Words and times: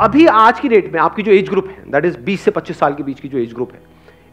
अभी 0.00 0.26
आज 0.26 0.60
की 0.60 0.68
डेट 0.68 0.92
में 0.92 0.98
आपकी 1.00 1.22
जो 1.22 1.32
एज 1.32 1.48
ग्रुप 1.48 1.66
है 1.68 1.90
दैट 1.92 2.04
इज़ 2.04 2.16
20 2.26 2.40
से 2.40 2.50
25 2.50 2.76
साल 2.76 2.94
के 2.94 3.02
बीच 3.02 3.18
की 3.20 3.28
जो 3.28 3.38
एज 3.38 3.52
ग्रुप 3.54 3.72
है, 3.72 3.80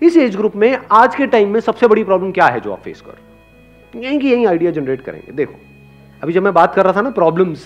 इस 0.02 0.18
एज 0.18 0.36
ग्रुप 0.36 0.56
में 0.56 0.78
आज 0.92 1.16
के 1.16 1.26
टाइम 1.28 1.50
में 1.54 1.60
सबसे 1.60 1.88
बड़ी 1.88 2.04
प्रॉब्लम 2.04 2.32
क्या 2.32 2.46
है 2.48 2.60
जो 2.60 2.74
आप 2.74 2.82
फेस 2.84 3.02
कर? 3.02 3.18
यहीं 3.96 4.20
की 4.20 4.32
यहीं 4.32 4.48
आइडिया 4.48 4.72
जनरेट 4.72 5.02
करेंगे। 5.02 5.32
देखो, 5.32 5.54
अभी 6.22 6.34
जब 6.34 6.44
मैं 6.44 6.54
बात 6.54 6.76
कर 6.76 6.84
रहा 6.86 6.94
था 6.94 7.02
ना 7.02 7.10
प्रॉब्लम्स 7.10 7.66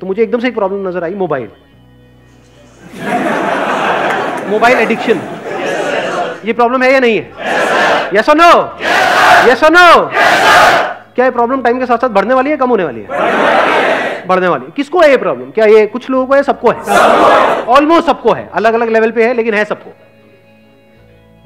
तो 0.00 0.06
मुझे 0.06 0.22
एकदम 0.22 0.40
से 0.40 0.48
एक 0.48 0.54
प्रॉब्लम 0.54 0.88
नज़र 0.88 1.04
आई 1.04 1.14
मोबाइल 1.14 1.48
मोबाइल 4.50 4.78
एडिक्शन 4.78 5.20
ये 6.44 6.52
प्रॉब्लम 6.52 6.82
है 6.82 6.92
या 6.92 7.00
नहीं 7.00 7.16
है? 7.16 7.30
यस 8.14 8.28
और 8.28 8.36
नो 8.36 8.52
यस 9.50 9.64
और 9.64 9.72
नो 9.72 10.10
क्या 11.14 11.24
ये 11.24 11.30
प्रॉब्लम 11.30 11.62
टाइम 11.62 11.78
के 11.78 11.86
साथ 11.86 11.98
साथ 11.98 12.08
बढ़ने 12.10 12.34
वाली 12.34 12.50
है 12.50 12.56
कम 12.56 12.70
होने 12.70 12.84
वाली 12.84 13.00
है? 13.00 13.08
बढ़ने 14.26 14.48
वाली 14.48 14.64
है। 14.64 14.70
किसको 14.70 15.00
है 15.00 15.10
ये 15.10 15.16
प्रॉब्लम 15.16 15.50
क्या 15.50 15.64
ये 15.64 15.86
कुछ 15.86 16.10
लोगों 16.10 16.26
को 16.26 16.34
है? 16.34 16.42
सबको 16.42 16.70
है। 16.70 17.62
ऑलमोस्ट 17.64 18.06
सबको 18.06 18.32
है। 18.32 18.48
अलग 18.52 18.74
अलग 18.74 18.88
लेवल 18.88 19.10
पे 19.10 19.26
है, 19.26 19.34
लेकिन 19.34 19.54
है 19.54 19.64
सबको। 19.64 19.90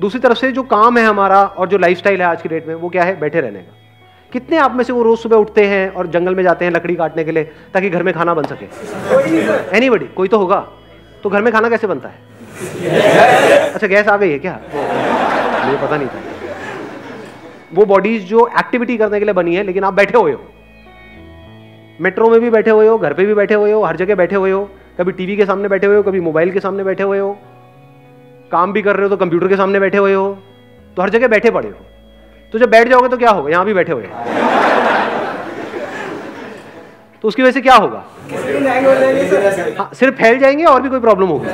दूसरी 0.00 0.20
तरफ़ 0.20 0.38
से 0.38 0.52
जो 0.52 0.62
काम 0.62 0.98
है 0.98 1.04
हमारा 1.04 1.44
और 1.44 1.68
जो 1.68 1.78
लाइफस्टाइल 1.78 2.20
है 2.22 2.26
आज 2.26 2.42
की 2.42 2.48
डेट 2.48 2.68
में, 2.68 2.74
वो 2.74 2.88
क्या 2.88 3.02
है? 3.02 3.20
बैठे 3.20 3.40
रहने 3.40 3.58
का। 3.58 3.76
कितने 4.32 4.56
आप 4.56 4.74
में 4.74 4.84
से 4.84 4.92
वो 4.92 5.02
रोज 5.02 5.18
सुबह 5.18 5.36
उठते 5.36 5.66
हैं 5.66 5.88
और 5.90 6.06
जंगल 6.06 6.34
में 6.34 6.42
जाते 6.42 6.64
हैं 6.64 6.72
लकड़ी 6.72 6.94
काटने 6.94 7.24
के 7.24 7.32
लिए, 7.32 7.44
ताकि 7.44 7.90
घर 7.90 8.02
में 8.02 8.14
खाना 8.14 8.34
बन 8.34 8.42
सके? 8.42 8.66
एनी 9.76 9.90
बडी 9.90 10.04
कोई 10.04 10.28
तो 10.28 10.38
होगा। 10.38 10.66
तो 11.22 11.30
घर 11.30 11.42
में 11.42 11.52
खाना 11.52 11.68
कैसे 11.68 11.86
बनता 11.86 12.08
है? 12.08 12.14
अच्छा 13.74 13.86
गैस 13.86 14.08
आ 14.08 14.16
गई 14.16 14.30
है 14.30 14.38
क्या? 14.38 14.60
मुझे 15.64 15.86
पता 15.86 15.96
नहीं 15.96 16.08
था। 16.08 16.22
वो 17.74 17.84
बॉडीज 17.84 18.24
जो 18.24 18.46
एक्टिविटी 18.58 18.96
करने 18.96 19.18
के 19.18 19.24
लिए 19.24 19.34
बनी 19.34 19.54
है, 19.56 19.62
लेकिन 19.62 19.84
आप 19.84 19.94
बैठे 19.94 20.18
हुए 20.18 20.32
हो। 20.32 20.44
मेट्रो 22.00 22.28
में 22.30 22.40
भी 22.40 22.50
बैठे 22.50 22.70
हुए 22.70 22.86
हो 22.88 22.96
घर 22.98 23.12
पे 23.12 23.24
भी 23.26 23.34
बैठे 23.34 23.54
हुए 23.54 23.72
हो 23.72 23.82
हर 23.82 23.96
जगह 23.96 24.14
बैठे 24.14 24.36
हुए 24.36 24.50
हो 24.50 24.62
कभी 24.98 25.12
टीवी 25.12 25.36
के 25.36 25.46
सामने 25.46 25.68
बैठे 25.68 25.86
हुए 25.86 25.96
हो 25.96 26.02
कभी 26.02 26.20
मोबाइल 26.20 26.50
के 26.50 26.60
सामने 26.60 26.84
बैठे 26.84 27.02
हुए 27.02 27.18
हो 27.18 27.32
काम 28.52 28.72
भी 28.72 28.82
कर 28.82 28.96
रहे 28.96 29.02
हो 29.02 29.08
तो 29.08 29.16
कंप्यूटर 29.16 29.48
के 29.48 29.56
सामने 29.56 29.80
बैठे 29.80 29.98
हुए 29.98 30.14
हो 30.14 30.26
तो 30.96 31.02
हर 31.02 31.10
जगह 31.10 31.28
बैठे 31.28 31.50
पड़े 31.50 31.68
हो। 31.68 31.74
तो 32.52 32.58
जब 32.58 32.70
बैठ 32.70 32.88
जाओगे 32.88 33.08
तो 33.08 33.16
क्या 33.16 33.30
होगा? 33.30 33.50
यहाँ 33.50 33.64
भी 33.64 33.74
बैठे 33.74 33.92
हुए 33.92 34.08
तो 37.22 37.28
उसकी 37.28 37.42
वजह 37.42 37.50
से 37.50 37.60
क्या 37.60 37.74
होगा? 37.74 38.04
हाँ, 39.78 39.90
सिर्फ़ 39.94 40.14
फैल 40.14 40.38
जाएँगे 40.38 40.64
और 40.64 40.82
भी 40.82 40.88
कोई 40.88 41.00
प्रॉब्लम 41.00 41.28
होगी। 41.28 41.46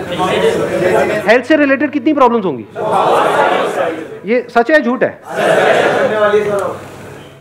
हेल्थ 1.28 1.44
से 1.44 1.56
रिलेटेड 1.56 1.90
कितनी 1.92 2.12
प्रॉब्लम्स 2.12 2.44
होंगी? 2.44 2.66
ये 4.32 4.46
सच 4.50 4.70
है 4.70 4.80
झूठ 4.82 5.02
है? 5.02 5.20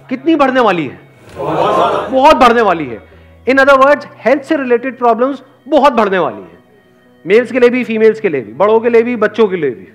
कितनी 0.09 0.35
बढ़ने 0.35 0.59
वाली 0.61 0.85
है? 0.87 1.08
बहुत 1.39 2.37
बढ़ने 2.37 2.61
वाली 2.61 2.85
है। 2.85 3.01
इन 3.47 3.57
अदर 3.57 3.77
वर्ड्स 3.79 4.07
हेल्थ 4.25 4.43
से 4.43 4.55
रिलेटेड 4.57 4.97
प्रॉब्लम्स 4.97 5.41
बहुत 5.67 5.93
बढ़ने 5.93 6.19
वाली 6.19 6.41
है। 6.41 6.57
मेल्स 7.25 7.51
के 7.51 7.59
लिए 7.59 7.69
भी 7.69 7.83
फीमेल्स 7.83 8.19
के 8.19 8.29
लिए 8.29 8.41
भी 8.41 8.53
बड़ों 8.53 8.79
के 8.79 8.89
लिए 8.89 9.03
भी 9.03 9.15
बच्चों 9.15 9.47
के 9.47 9.55
लिए 9.55 9.69
भी। 9.69 9.87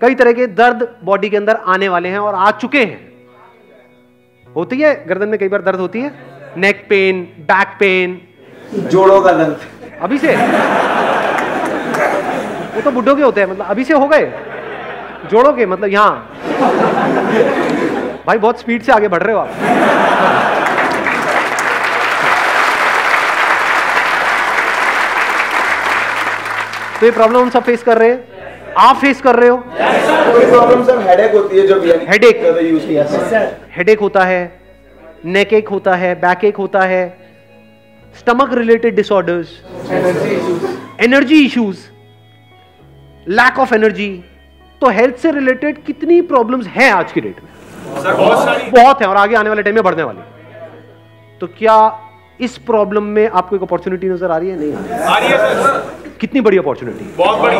कई 0.00 0.14
तरह 0.14 0.32
के 0.32 0.46
दर्द 0.46 0.88
बॉडी 1.04 1.28
के 1.30 1.36
अंदर 1.36 1.56
आने 1.66 1.88
वाले 1.88 2.08
हैं 2.08 2.18
और 2.18 2.34
आ 2.34 2.50
चुके 2.50 2.78
हैं। 2.78 3.12
होती 4.46 4.80
है? 4.80 4.94
गर्दन 5.06 5.28
में 5.28 5.38
कई 5.38 5.48
बार 5.48 5.62
दर्द 5.62 5.80
होती 5.80 6.00
है? 6.00 6.12
नेक 6.56 6.86
पेन 6.88 7.22
बैक 7.40 7.76
पेन 7.80 8.20
जोड़ों 8.88 9.20
का 9.22 9.32
दर्द। 9.32 9.58
अभी 10.02 10.18
से? 10.18 10.36
वो 12.74 12.80
तो 12.80 12.90
बुढ़ों 12.90 13.14
के 13.16 13.22
होते 13.22 13.40
हैं 13.40 13.48
मतलब 13.48 13.66
अभी 13.66 13.84
से 13.84 13.94
हो 13.94 14.08
गए। 14.08 14.32
जोड़ों 15.30 15.52
के 15.52 15.66
मतलब 15.66 15.88
यहाँ। 15.88 16.28
भाई 18.26 18.38
बहुत 18.38 18.60
स्पीड 18.60 18.82
से 18.82 18.92
आगे 18.92 19.08
बढ़ 19.08 19.22
रहे 19.22 19.34
हो 19.34 19.40
आप। 19.40 19.48
तो 27.00 27.06
ये 27.06 27.12
प्रॉब्लम 27.12 27.40
हम 27.40 27.50
सब 27.50 27.62
फेस 27.64 27.82
कर 27.82 27.98
रहे 27.98 28.10
हैं। 28.10 28.74
आप 28.78 28.96
फेस 28.96 29.20
कर 29.20 29.34
रहे 29.34 29.48
हो? 29.48 29.56
कोई 29.56 30.44
प्रॉब्लम 30.50 30.84
सर 30.84 30.98
हेडेक 31.08 31.34
होती 31.34 31.58
है 31.58 31.66
जब 31.66 31.84
सर 33.30 33.56
हेडेक 33.76 34.00
होता 34.00 34.24
है 34.24 34.42
नेक 35.24 35.52
एक 35.52 35.68
होता 35.68 35.94
है 35.94 36.14
बैक 36.20 36.44
एक 36.44 36.56
होता 36.56 36.80
है 36.92 37.02
stomach 38.18 38.54
related 38.54 38.94
disorders 38.96 39.48
energy 41.04 41.44
issues 41.44 41.78
lack 43.30 43.58
of 43.58 43.74
energy 43.74 44.10
तो 44.80 44.88
हेल्थ 44.90 45.16
से 45.16 45.30
रिलेटेड 45.30 45.82
कितनी 45.84 46.20
प्रॉब्लम्स 46.30 46.66
हैं 46.66 46.90
आज 46.92 47.12
की 47.12 47.20
डेट 47.20 47.36
में? 47.42 47.50
सर 47.94 48.14
बहुत 48.14 48.44
सारी 48.44 48.70
बहुत 48.70 49.02
है 49.02 49.08
और 49.08 49.16
आगे 49.16 49.36
आने 49.36 49.48
वाले 49.48 49.62
टाइम 49.62 49.74
में 49.74 49.84
बढ़ने 49.84 50.02
वाली। 50.02 50.20
तो 51.40 51.46
क्या 51.58 51.76
इस 52.40 52.56
प्रॉब्लम 52.66 53.02
में 53.16 53.28
आपको 53.28 53.56
एक 53.56 53.62
अपॉर्चुनिटी 53.62 54.08
नज़र 54.08 54.30
आ 54.30 54.36
रही 54.36 54.48
है? 54.50 54.58
नहीं 54.58 54.72
आ 54.72 54.78
रही। 54.78 55.04
आ 55.04 55.18
रही 55.18 55.28
है 55.28 55.36
सर 55.62 56.16
कितनी 56.20 56.40
बड़ी 56.40 56.58
अपॉर्चुनिटी 56.58 57.04
बहुत 57.16 57.38
बड़ी। 57.40 57.56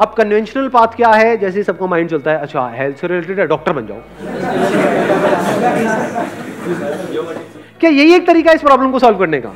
अब 0.00 0.14
कन्वेंशनल 0.16 0.68
पाथ 0.68 0.96
क्या 0.96 1.10
है? 1.10 1.36
जैसे 1.36 1.62
सबका 1.62 1.86
माइंड 1.86 2.10
चलता 2.10 2.30
है 2.30 2.38
अच्छा 2.38 2.66
हेल्थ 2.74 2.96
से 2.96 3.06
रिलेटेड 3.06 3.40
है 3.40 3.46
डॉक्टर 3.46 3.72
बन 3.72 3.86
जाओ। 3.86 3.98
क्या 7.80 7.90
यही 7.90 8.14
एक 8.14 8.26
तरीका 8.26 8.50
है 8.50 8.56
इस 8.56 8.62
प्रॉब्लम 8.62 8.90
को 8.92 8.98
सॉल्व 8.98 9.18
करने 9.18 9.40
का? 9.44 9.52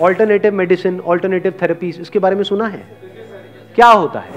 ऑल्टरनेटिव 0.00 0.54
मेडिसिन 0.54 1.00
ऑल्टरनेटिव 1.06 1.54
थेरेपीज 1.62 2.00
इसके 2.00 2.18
बारे 2.18 2.36
में 2.36 2.42
सुना 2.44 2.66
है? 2.66 2.84
क्या 3.74 3.88
होता 3.88 4.20
है? 4.20 4.30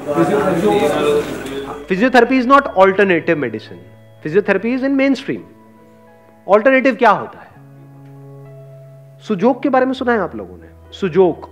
Physiotherapy 1.87 2.37
is 2.37 2.47
not 2.47 2.67
alternative 2.77 3.37
medicine 3.37 3.77
physiotherapy 4.25 4.73
is 4.73 4.85
in 4.85 4.91
main 4.91 5.13
stream 5.13 5.41
alternative 6.47 6.95
क्या 6.95 7.09
होता 7.09 7.39
है? 7.39 7.49
सुजोक 9.19 9.63
के 9.63 9.69
बारे 9.69 9.85
में 9.85 9.93
सुना 9.93 10.13
है 10.13 10.19
आप 10.19 10.35
लोगों 10.35 10.57
ने? 10.57 10.67
Sujok 10.91 11.49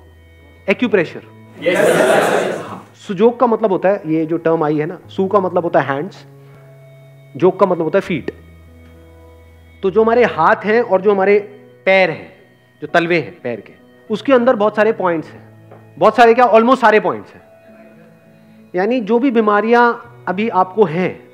acupressure 0.69 1.21
yes. 1.59 2.95
सुजोक 2.95 3.39
का 3.39 3.47
मतलब 3.47 3.71
होता 3.71 3.89
है 3.89 4.01
ये 4.07 4.25
जो 4.25 4.37
टर्म 4.37 4.63
आई 4.63 4.79
है 4.79 4.85
ना 4.85 4.97
सू 5.07 5.27
का 5.27 5.39
मतलब 5.39 5.63
होता 5.63 5.81
है 5.81 5.95
हैंड्स 5.95 6.25
जोक 7.37 7.59
का 7.59 7.65
मतलब 7.65 7.83
होता 7.83 7.97
है 7.97 8.01
फीट 8.01 8.31
तो 9.83 9.91
जो 9.91 10.03
हमारे 10.03 10.23
हाथ 10.23 10.55
हैं 10.55 10.81
और 10.81 11.01
जो 11.01 11.11
हमारे 11.11 11.39
पैर 11.85 12.09
हैं 12.09 12.31
जो 12.81 12.87
तलवे 12.87 13.19
हैं 13.19 13.41
पैर 13.41 13.59
के 13.59 13.73
उसके 14.09 14.33
अंदर 14.33 14.55
बहुत 14.55 14.75
सारे 14.75 14.91
पॉइंट्स 14.91 15.29
हैं. 15.29 15.41
बहुत 15.99 16.15
सारे 16.15 16.33
क्या? 16.33 16.45
ऑलमोस्ट 16.45 16.81
सारे 16.81 16.99
पॉइंट्स 16.99 17.33
हैं. 17.33 17.41
यानी 18.75 19.01
जो 19.01 19.19
भी 19.19 19.31
बीमारियाँ 19.31 19.85
अभी 20.27 20.49
आपको 20.49 20.83
हैं 20.85 21.32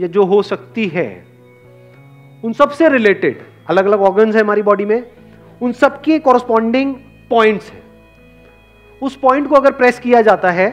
या 0.00 0.06
जो 0.06 0.24
हो 0.24 0.42
सकती 0.42 0.86
है, 0.88 1.08
उन 2.44 2.52
सबसे 2.52 2.88
रिलेटेड 2.88 3.42
अलग 3.68 3.86
अलग 3.86 4.00
ऑर्गन्स 4.00 4.36
है 4.36 4.42
हमारी 4.42 4.62
बॉडी 4.62 4.84
में, 4.84 5.02
उन 5.60 5.72
सब 5.72 6.00
के 6.00 6.18
कॉरस्पॉन्डिंग 6.18 6.94
पॉइंट्स 7.30 7.70
हैं। 7.70 7.82
उस 9.02 9.16
पॉइंट 9.16 9.48
को 9.48 9.54
अगर 9.54 9.72
प्रेस 9.72 9.98
किया 9.98 10.20
जाता 10.22 10.50
है 10.50 10.70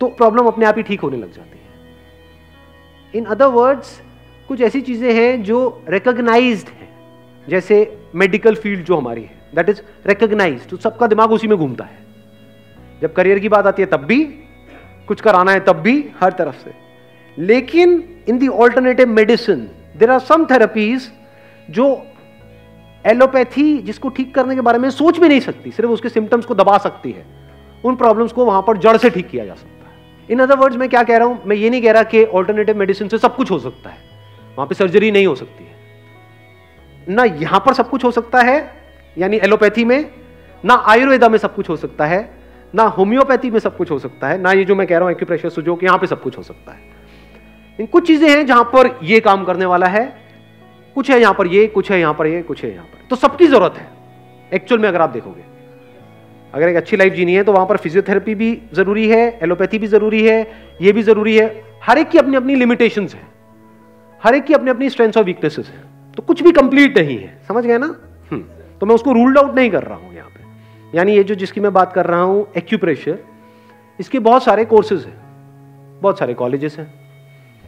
तो 0.00 0.06
प्रॉब्लम 0.08 0.46
अपने 0.46 0.66
आप 0.66 0.76
ही 0.76 0.82
ठीक 0.82 1.00
होने 1.00 1.16
लग 1.16 1.32
जाती 1.32 1.58
है। 1.58 3.14
इन 3.14 3.24
अदर 3.24 3.46
वर्ड्स 3.48 4.00
कुछ 4.48 4.60
ऐसी 4.60 4.80
चीज़ें 4.80 5.12
हैं 5.14 5.42
जो 5.42 5.82
रिकॉग्नाइज्ड 5.88 6.68
हैं, 6.70 6.88
जैसे 7.46 7.76
मेडिकल 8.14 8.54
फ़ील्ड 8.54 8.84
जो 8.84 8.96
हमारी 8.96 9.22
है 9.22 9.38
दैट 9.54 9.68
इज़ 9.68 9.80
रिकॉग्नाइज्ड 10.06 10.68
तो 10.70 10.76
सबका 10.76 11.06
दिमाग 11.06 11.32
उसी 11.32 11.48
में 11.48 11.56
घूमता 11.58 11.84
है। 11.84 11.98
जब 13.02 13.12
करियर 13.12 13.38
की 13.38 13.48
बात 13.48 13.66
आती 13.66 13.82
है, 13.82 13.88
तब 13.88 14.04
भी, 14.04 14.24
कुछ 15.08 15.20
कराना 15.20 15.52
है, 15.52 15.60
तब 15.60 15.76
भी, 15.76 16.04
हर 16.20 16.32
तरफ़ 16.32 16.56
से। 16.56 16.72
लेकिन 17.38 17.98
in 18.30 18.38
the 18.38 18.48
alternative 18.48 19.08
medicine 19.08 19.68
there 19.96 20.10
are 20.10 20.18
some 20.20 20.44
therapies 20.44 21.10
जो 21.68 21.86
एलोपैथी 23.04 23.76
जिसको 23.78 24.08
ठीक 24.08 24.34
करने 24.34 24.54
के 24.54 24.60
बारे 24.60 24.78
में 24.78 24.88
सोच 24.90 25.18
भी 25.18 25.28
नहीं 25.28 25.40
सकती, 25.40 25.70
सिर्फ़ 25.70 25.90
उसके 25.90 26.08
सिम्टम्स 26.08 26.46
को 26.46 26.54
दबा 26.54 26.76
सकती 26.78 27.12
है। 27.12 27.24
उन 27.84 27.96
प्रॉब्लम्स 27.96 28.32
को 28.32 28.44
वहाँ 28.44 28.62
पर 28.62 28.78
जड़ 28.78 28.96
से 28.96 29.10
ठीक 29.10 29.28
किया 29.28 29.44
जा 29.44 29.54
सकता 29.54 29.86
है। 29.86 30.26
इन 30.28 30.40
अदर 30.40 30.56
वर्ड्स 30.56 30.76
मैं 30.76 30.88
क्या 30.88 31.02
कह 31.02 31.16
रहा 31.16 31.28
हूँ? 31.28 31.40
मैं 31.46 31.56
ये 31.56 31.70
नहीं 31.70 31.82
कह 31.82 31.92
रहा 31.92 32.02
कि 32.02 32.24
ऑल्टरनेटिव 32.24 32.76
मेडिसिन 32.76 33.08
से 33.08 33.18
सब 33.18 33.36
कुछ 33.36 33.50
हो 33.50 33.58
सकता 33.58 33.90
है। 33.90 33.98
वहाँ 34.56 34.66
पे 34.66 34.74
सर्जरी 34.74 35.10
नहीं 35.10 35.26
हो 35.26 35.34
सकती 35.34 35.64
है। 35.64 37.14
ना 37.14 37.24
यहाँ 37.24 37.62
पर 37.66 37.74
सब 37.74 37.90
कुछ 37.90 38.04
हो 38.04 38.10
सकता 38.10 38.42
है, 38.42 38.58
यानी 39.16 39.36
एलोपैथी 39.36 39.84
में, 39.84 40.10
ना 40.64 40.74
आयुर्वेदा 40.86 41.28
में 41.28 41.38
सब 41.38 41.54
कुछ 41.54 41.68
हो 41.68 41.76
सकता 41.76 42.06
है, 42.06 42.28
ना 42.74 42.82
होम्योपैथी 42.82 43.50
में 43.50 43.58
सब 43.58 43.76
कुछ 43.76 43.90
हो 43.90 43.98
सकता 43.98 44.28
है, 44.28 44.38
ना 44.38 44.52
ये 44.52 44.64
जो 44.64 44.74
मैं 44.74 44.86
कह 44.86 44.94
रहा 44.94 45.04
हूँ 45.04 45.12
एक्यूप्रेशर 45.12 45.48
सुजोक 45.48 45.84
यहाँ 45.84 45.98
पे 45.98 46.06
सब 46.06 46.22
कुछ 46.22 46.38
हो 46.38 46.42
सकता 46.42 46.72
है। 46.72 46.99
इन 47.80 47.86
कुछ 47.86 48.06
चीज़ें 48.06 48.28
हैं 48.28 48.46
जहाँ 48.46 48.64
पर 48.74 48.98
ये 49.02 49.20
काम 49.20 49.44
करने 49.44 49.66
वाला 49.66 49.86
है। 49.86 50.04
कुछ 50.96 51.10
है 51.10 51.20
यहाँ 51.20 51.34
पर 51.34 51.46
ये 51.46 51.66
कुछ 51.66 51.90
है 51.90 52.00
यहाँ 52.00 52.14
पर 52.14 52.26
ये 52.26 52.42
कुछ 52.42 52.62
है 52.64 52.72
यहाँ 52.72 52.84
पर। 52.84 53.06
तो 53.10 53.16
सबकी 53.16 53.46
ज़रूरत 53.46 53.74
है। 53.76 53.88
एक्चुअल 54.52 54.80
में 54.80 54.88
अगर 54.88 55.00
आप 55.00 55.10
देखोगे 55.10 55.44
अगर 56.54 56.68
एक 56.68 56.76
अच्छी 56.76 56.96
लाइफ 56.96 57.12
जीनी 57.12 57.34
है 57.34 57.42
तो 57.44 57.52
वहाँ 57.52 57.66
पर 57.66 57.76
फिजियोथेरेपी 57.76 58.34
भी 58.34 58.50
ज़रूरी 58.74 59.08
है 59.08 59.38
एलोपैथी 59.42 59.78
भी 59.78 59.86
ज़रूरी 59.86 60.22
है 60.26 60.40
ये 60.82 60.92
भी 60.92 61.02
ज़रूरी 61.02 61.36
है। 61.36 61.48
हर 61.84 61.98
एक 61.98 62.08
की 62.08 62.18
अपनी 62.18 62.36
अपनी 62.36 62.54
लिमिटेशन 62.54 63.06
है। 63.06 63.22
हर 64.22 64.34
एक 64.34 64.44
की 64.44 64.54
अपनी 64.54 64.70
अपनी 64.70 64.90
स्ट्रेंथ 64.90 65.16
और 65.16 65.24
वीकनेसेस 65.24 65.68
है। 65.68 65.82
तो 66.16 66.22
कुछ 66.22 66.42
भी 66.42 66.52
कंप्लीट 66.52 66.98
नहीं 66.98 67.18
है। 67.18 67.38
समझ 67.48 67.64
गए 67.66 67.78
ना? 67.78 67.94
हम्म, 68.30 68.42
तो 68.80 68.86
मैं 68.86 68.94
उसको 68.94 69.12
रूल्ड 69.12 69.38
आउट 69.38 69.54
नहीं 69.56 69.70
कर 69.70 69.82
रहा 69.82 69.96
हूँ 69.96 70.14
यहाँ 70.14 70.28
पे। 70.28 70.96
यानी 70.98 71.16
ये 71.16 71.24
जो 71.24 71.34
जिसकी 71.34 71.60
मैं 71.60 71.72
बात 71.72 71.92
कर 71.92 72.06
रहा 72.06 72.20
हूँ 72.22 72.46
एक्यूप्रेशर 72.56 73.18
इसके 73.98 74.18
बहुत 74.20 74.44
सारे 74.44 74.64
कोर्सेज 74.66 75.04
हैं। 75.04 76.00
बहुत 76.02 76.18
सारे 76.18 76.34
कॉलेजेस 76.34 76.78
हैं। 76.78 76.92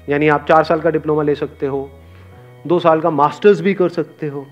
यानी 0.08 0.28
आप 0.28 0.44
चार 0.48 0.64
साल 0.64 0.80
का 0.80 0.90
डिप्लोमा 0.90 1.22
ले 1.22 1.34
सकते 1.34 1.66
हो, 1.66 1.88
दो 2.66 2.78
साल 2.78 3.00
का 3.00 3.10
मास्टर्स 3.12 3.60
भी 3.60 3.74
कर 3.74 3.88
सकते 3.90 4.28
हो। 4.28 4.46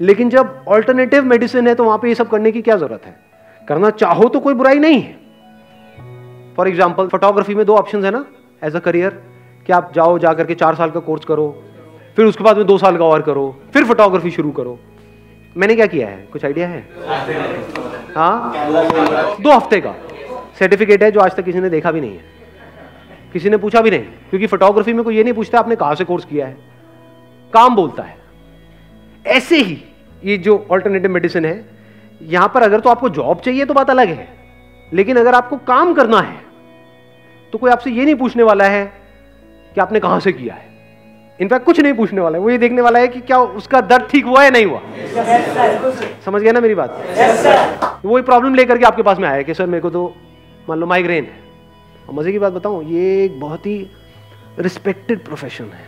लेकिन 0.00 0.30
जब 0.30 0.64
ऑल्टरनेटिव 0.68 1.24
मेडिसिन 1.24 1.68
है 1.68 1.74
तो 1.74 1.84
वहाँ 1.84 1.98
पे 1.98 2.08
ये 2.08 2.14
सब 2.14 2.28
करने 2.30 2.52
की 2.52 2.62
क्या 2.62 2.76
ज़रूरत 2.76 3.06
है? 3.06 3.14
करना 3.62 3.90
चाहो 3.92 4.28
तो 4.28 4.40
कोई 4.40 4.54
बुराई 4.54 4.78
नहीं 4.78 5.00
है। 5.00 5.14
फॉर 6.56 6.68
एग्ज़ाम्पल 6.68 7.06
फोटोग्राफी 7.08 7.54
में 7.54 7.64
दो 7.66 7.76
ऑप्शन 7.76 8.04
है 8.04 8.10
ना 8.10 8.24
एज 8.62 8.76
अ 8.76 8.78
करियर 8.80 9.10
कि 9.66 9.72
आप 9.72 9.92
जाओ 9.94 10.18
जा 10.18 10.32
करके 10.32 10.54
चार 10.54 10.74
साल 10.74 10.90
का 10.90 11.00
कोर्स 11.00 11.24
करो, 11.24 11.48
फिर 12.16 12.26
उसके 12.26 12.44
बाद 12.44 12.56
में 12.56 12.66
दो 12.66 12.78
साल 12.78 12.96
का 12.96 13.04
और 13.04 13.22
करो, 13.22 13.56
फिर 13.72 13.84
फोटोग्राफी 13.84 14.30
शुरू 14.30 14.50
करो। 14.52 14.78
मैंने 15.56 15.74
क्या 15.74 15.86
किया 15.86 16.08
है? 16.08 16.16
कुछ 16.32 16.44
आइडिया 16.44 16.68
है? 16.68 16.86
हाँ? 18.14 18.52
दो 19.40 19.50
हफ़्ते 19.50 19.80
का। 19.80 19.94
सर्टिफिकेट 20.58 21.02
है 21.02 21.10
जो 21.10 21.20
आज 21.20 21.36
तक 21.36 21.44
किसी 21.44 21.60
ने 21.60 21.70
देखा 21.70 21.90
भी 21.92 22.00
नहीं 22.00 22.16
है। 22.16 22.34
किसी 23.36 23.50
ने 23.50 23.56
पूछा 23.58 23.80
भी 23.80 23.90
नहीं 23.90 24.04
क्योंकि 24.30 24.46
फोटोग्राफी 24.46 24.92
में 24.92 25.02
कोई 25.04 25.16
ये 25.16 25.22
नहीं 25.24 25.34
पूछता 25.34 25.58
आपने 25.58 25.76
कहाँ 25.76 25.94
से 25.94 26.04
कोर्स 26.04 26.24
किया 26.24 26.46
है? 26.46 26.56
काम 27.52 27.74
बोलता 27.76 28.02
है। 28.02 28.16
ऐसे 29.26 29.56
ही 29.58 29.82
ये 30.22 30.36
जो 30.38 30.66
ऑल्टरनेटिव 30.72 31.10
मेडिसिन 31.10 31.44
है 31.44 31.64
यहाँ 32.22 32.48
पर 32.54 32.62
अगर 32.62 32.80
तो 32.80 32.90
आपको 32.90 33.08
जॉब 33.10 33.40
चाहिए 33.40 33.64
तो 33.64 33.74
बात 33.74 33.90
अलग 33.90 34.08
है 34.08 34.28
लेकिन 34.92 35.16
अगर 35.16 35.34
आपको 35.34 35.56
काम 35.66 35.92
करना 35.94 36.20
है 36.20 36.36
तो 37.52 37.58
कोई 37.58 37.70
आपसे 37.70 37.90
ये 37.90 38.04
नहीं 38.04 38.14
पूछने 38.14 38.42
वाला 38.42 38.64
है 38.68 38.84
कि 39.74 39.80
आपने 39.80 40.00
कहाँ 40.00 40.20
से 40.20 40.32
किया 40.32 40.54
है। 40.54 40.64
इनफैक्ट 41.40 41.66
कुछ 41.66 41.80
नहीं 41.80 41.92
पूछने 41.94 42.20
वाला 42.20 42.38
है 42.38 42.42
वो 42.44 42.50
ये 42.50 42.58
देखने 42.58 42.82
वाला 42.82 42.98
है 42.98 43.08
कि 43.08 43.20
क्या 43.22 43.38
उसका 43.60 43.80
दर्द 43.86 44.08
ठीक 44.10 44.24
हुआ 44.24 44.44
या 44.44 44.50
नहीं 44.50 44.66
हुआ। 44.66 44.80
समझ 46.24 46.42
गया 46.42 46.52
ना 46.52 46.60
मेरी 46.60 46.74
बात? 46.74 48.00
वो 48.04 48.22
प्रॉब्लम 48.22 48.54
लेकर 48.54 48.78
के 48.78 48.84
आपके 48.84 49.02
पास 49.02 49.18
में 49.18 49.28
आया 49.28 49.42
कि 49.42 49.54
सर 49.54 49.66
मेरे 49.66 49.80
को 49.80 49.90
तो 49.90 50.12
मान 50.68 50.78
लो 50.78 50.86
माइग्रेन 50.86 51.24
है। 51.24 51.45
और 52.08 52.14
मज़े 52.14 52.32
की 52.32 52.38
बात 52.38 52.52
बताऊँ, 52.52 52.84
ये 52.84 53.24
एक 53.24 53.38
बहुत 53.40 53.66
ही 53.66 53.78
रिस्पेक्टेड 54.58 55.24
प्रोफेशन 55.24 55.64
है। 55.64 55.84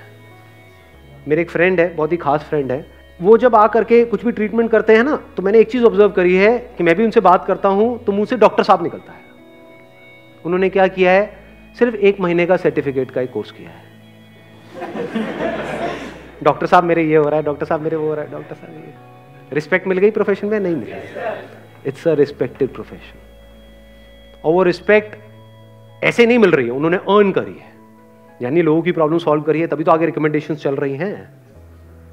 मेरे 1.29 1.43
एक 1.43 1.50
फ्रेंड 1.50 1.81
है, 1.81 1.94
बहुत 1.94 2.12
ही 2.12 2.17
खास 2.17 2.43
फ्रेंड 2.43 2.73
है। 2.73 2.87
वो 3.20 3.37
जब 3.38 3.55
आ 3.56 3.67
करके 3.67 4.05
कुछ 4.05 4.25
भी 4.25 4.32
ट्रीटमेंट 4.32 4.70
करते 4.70 4.97
हैं 4.97 5.03
ना 5.05 5.17
तो 5.37 5.43
मैंने 5.43 5.59
एक 5.61 5.70
चीज़ 5.70 5.85
ऑब्ज़र्व 5.85 6.11
करी 6.12 6.35
है 6.37 6.59
कि 6.79 6.85
मैं 6.85 6.94
भी 6.97 7.05
उनसे 7.05 7.20
बात 7.20 7.44
करता 7.47 7.69
हूँ 7.70 7.99
तो 8.05 8.12
मुँह 8.12 8.26
से 8.26 8.37
डॉक्टर 8.37 8.62
साहब 8.62 8.82
निकलता 8.82 9.12
है। 9.12 9.20
उन्होंने 10.44 10.69
क्या 10.69 10.87
किया 10.88 11.12
है? 11.12 11.26
सिर्फ़ 11.79 11.94
एक 11.97 12.20
महीने 12.20 12.47
का 12.47 12.56
सर्टिफिकेट 12.56 13.11
का 13.11 13.20
एक 13.20 13.32
कोर्स 13.32 13.50
किया 13.50 13.70
है। 13.70 13.87
डॉक्टर 16.43 16.67
साहब 16.67 16.85
मेरे 16.85 17.03
ये 17.03 17.17
हो 17.17 17.25
रहा 17.25 17.37
है 17.37 17.43
डॉक्टर 17.44 17.67
साहब 17.67 17.81
मेरे 17.81 17.97
वो 17.97 18.09
हो 18.09 18.15
रहा 18.15 18.25
है 18.25 18.31
डॉक्टर 18.31 18.55
साहब 18.55 18.75
ये। 18.75 18.93
रिस्पेक्ट 19.53 19.87
मिल 19.87 19.99
गई 19.99 20.11
प्रोफेशन 20.11 20.47
में? 20.47 20.61
नहीं 20.61 20.76
मिली। 20.76 20.93
इट्स 21.87 22.09
अ 22.09 22.15
रिस्पेक्टेड 22.15 22.73
प्रोफेशन 22.75 23.19
और 24.44 24.53
वो 24.53 24.62
रिस्पेक्ट 24.62 25.17
ऐसे 26.04 26.26
नहीं 26.26 26.38
मिल 26.38 26.50
रही 26.50 26.66
है, 26.66 26.72
उन्होंने 26.72 26.96
अर्न 26.96 27.30
करी 27.32 27.52
है। 27.52 27.72
यानी 28.42 28.62
लोगों 28.62 28.82
की 28.82 28.92
प्रॉब्लम 28.92 29.18
सॉल्व 29.18 29.42
करी 29.42 29.60
है, 29.60 29.66
तभी 29.66 29.84
तो 29.84 29.92
आगे 29.92 30.06
रिकमेंडेशन 30.06 30.54
चल 30.54 30.76
रही 30.76 30.96
हैं। 30.96 31.42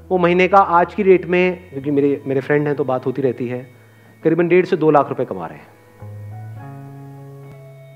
वो 0.08 0.18
महीने 0.18 0.48
का 0.48 0.58
आज 0.58 0.94
की 0.94 1.02
रेट 1.02 1.26
में, 1.26 1.70
क्योंकि 1.70 1.90
मेरे 1.90 2.22
मेरे 2.26 2.40
फ्रेंड 2.40 2.66
हैं 2.66 2.76
तो 2.76 2.84
बात 2.84 3.06
होती 3.06 3.22
रहती 3.22 3.48
है, 3.48 3.70
करीबन 4.24 4.48
डेढ़ 4.48 4.64
से 4.64 4.76
दो 4.76 4.90
लाख 4.90 5.08
रुपए 5.08 5.24
कमा 5.24 5.46
रहे 5.46 5.58
हैं। 5.58 5.66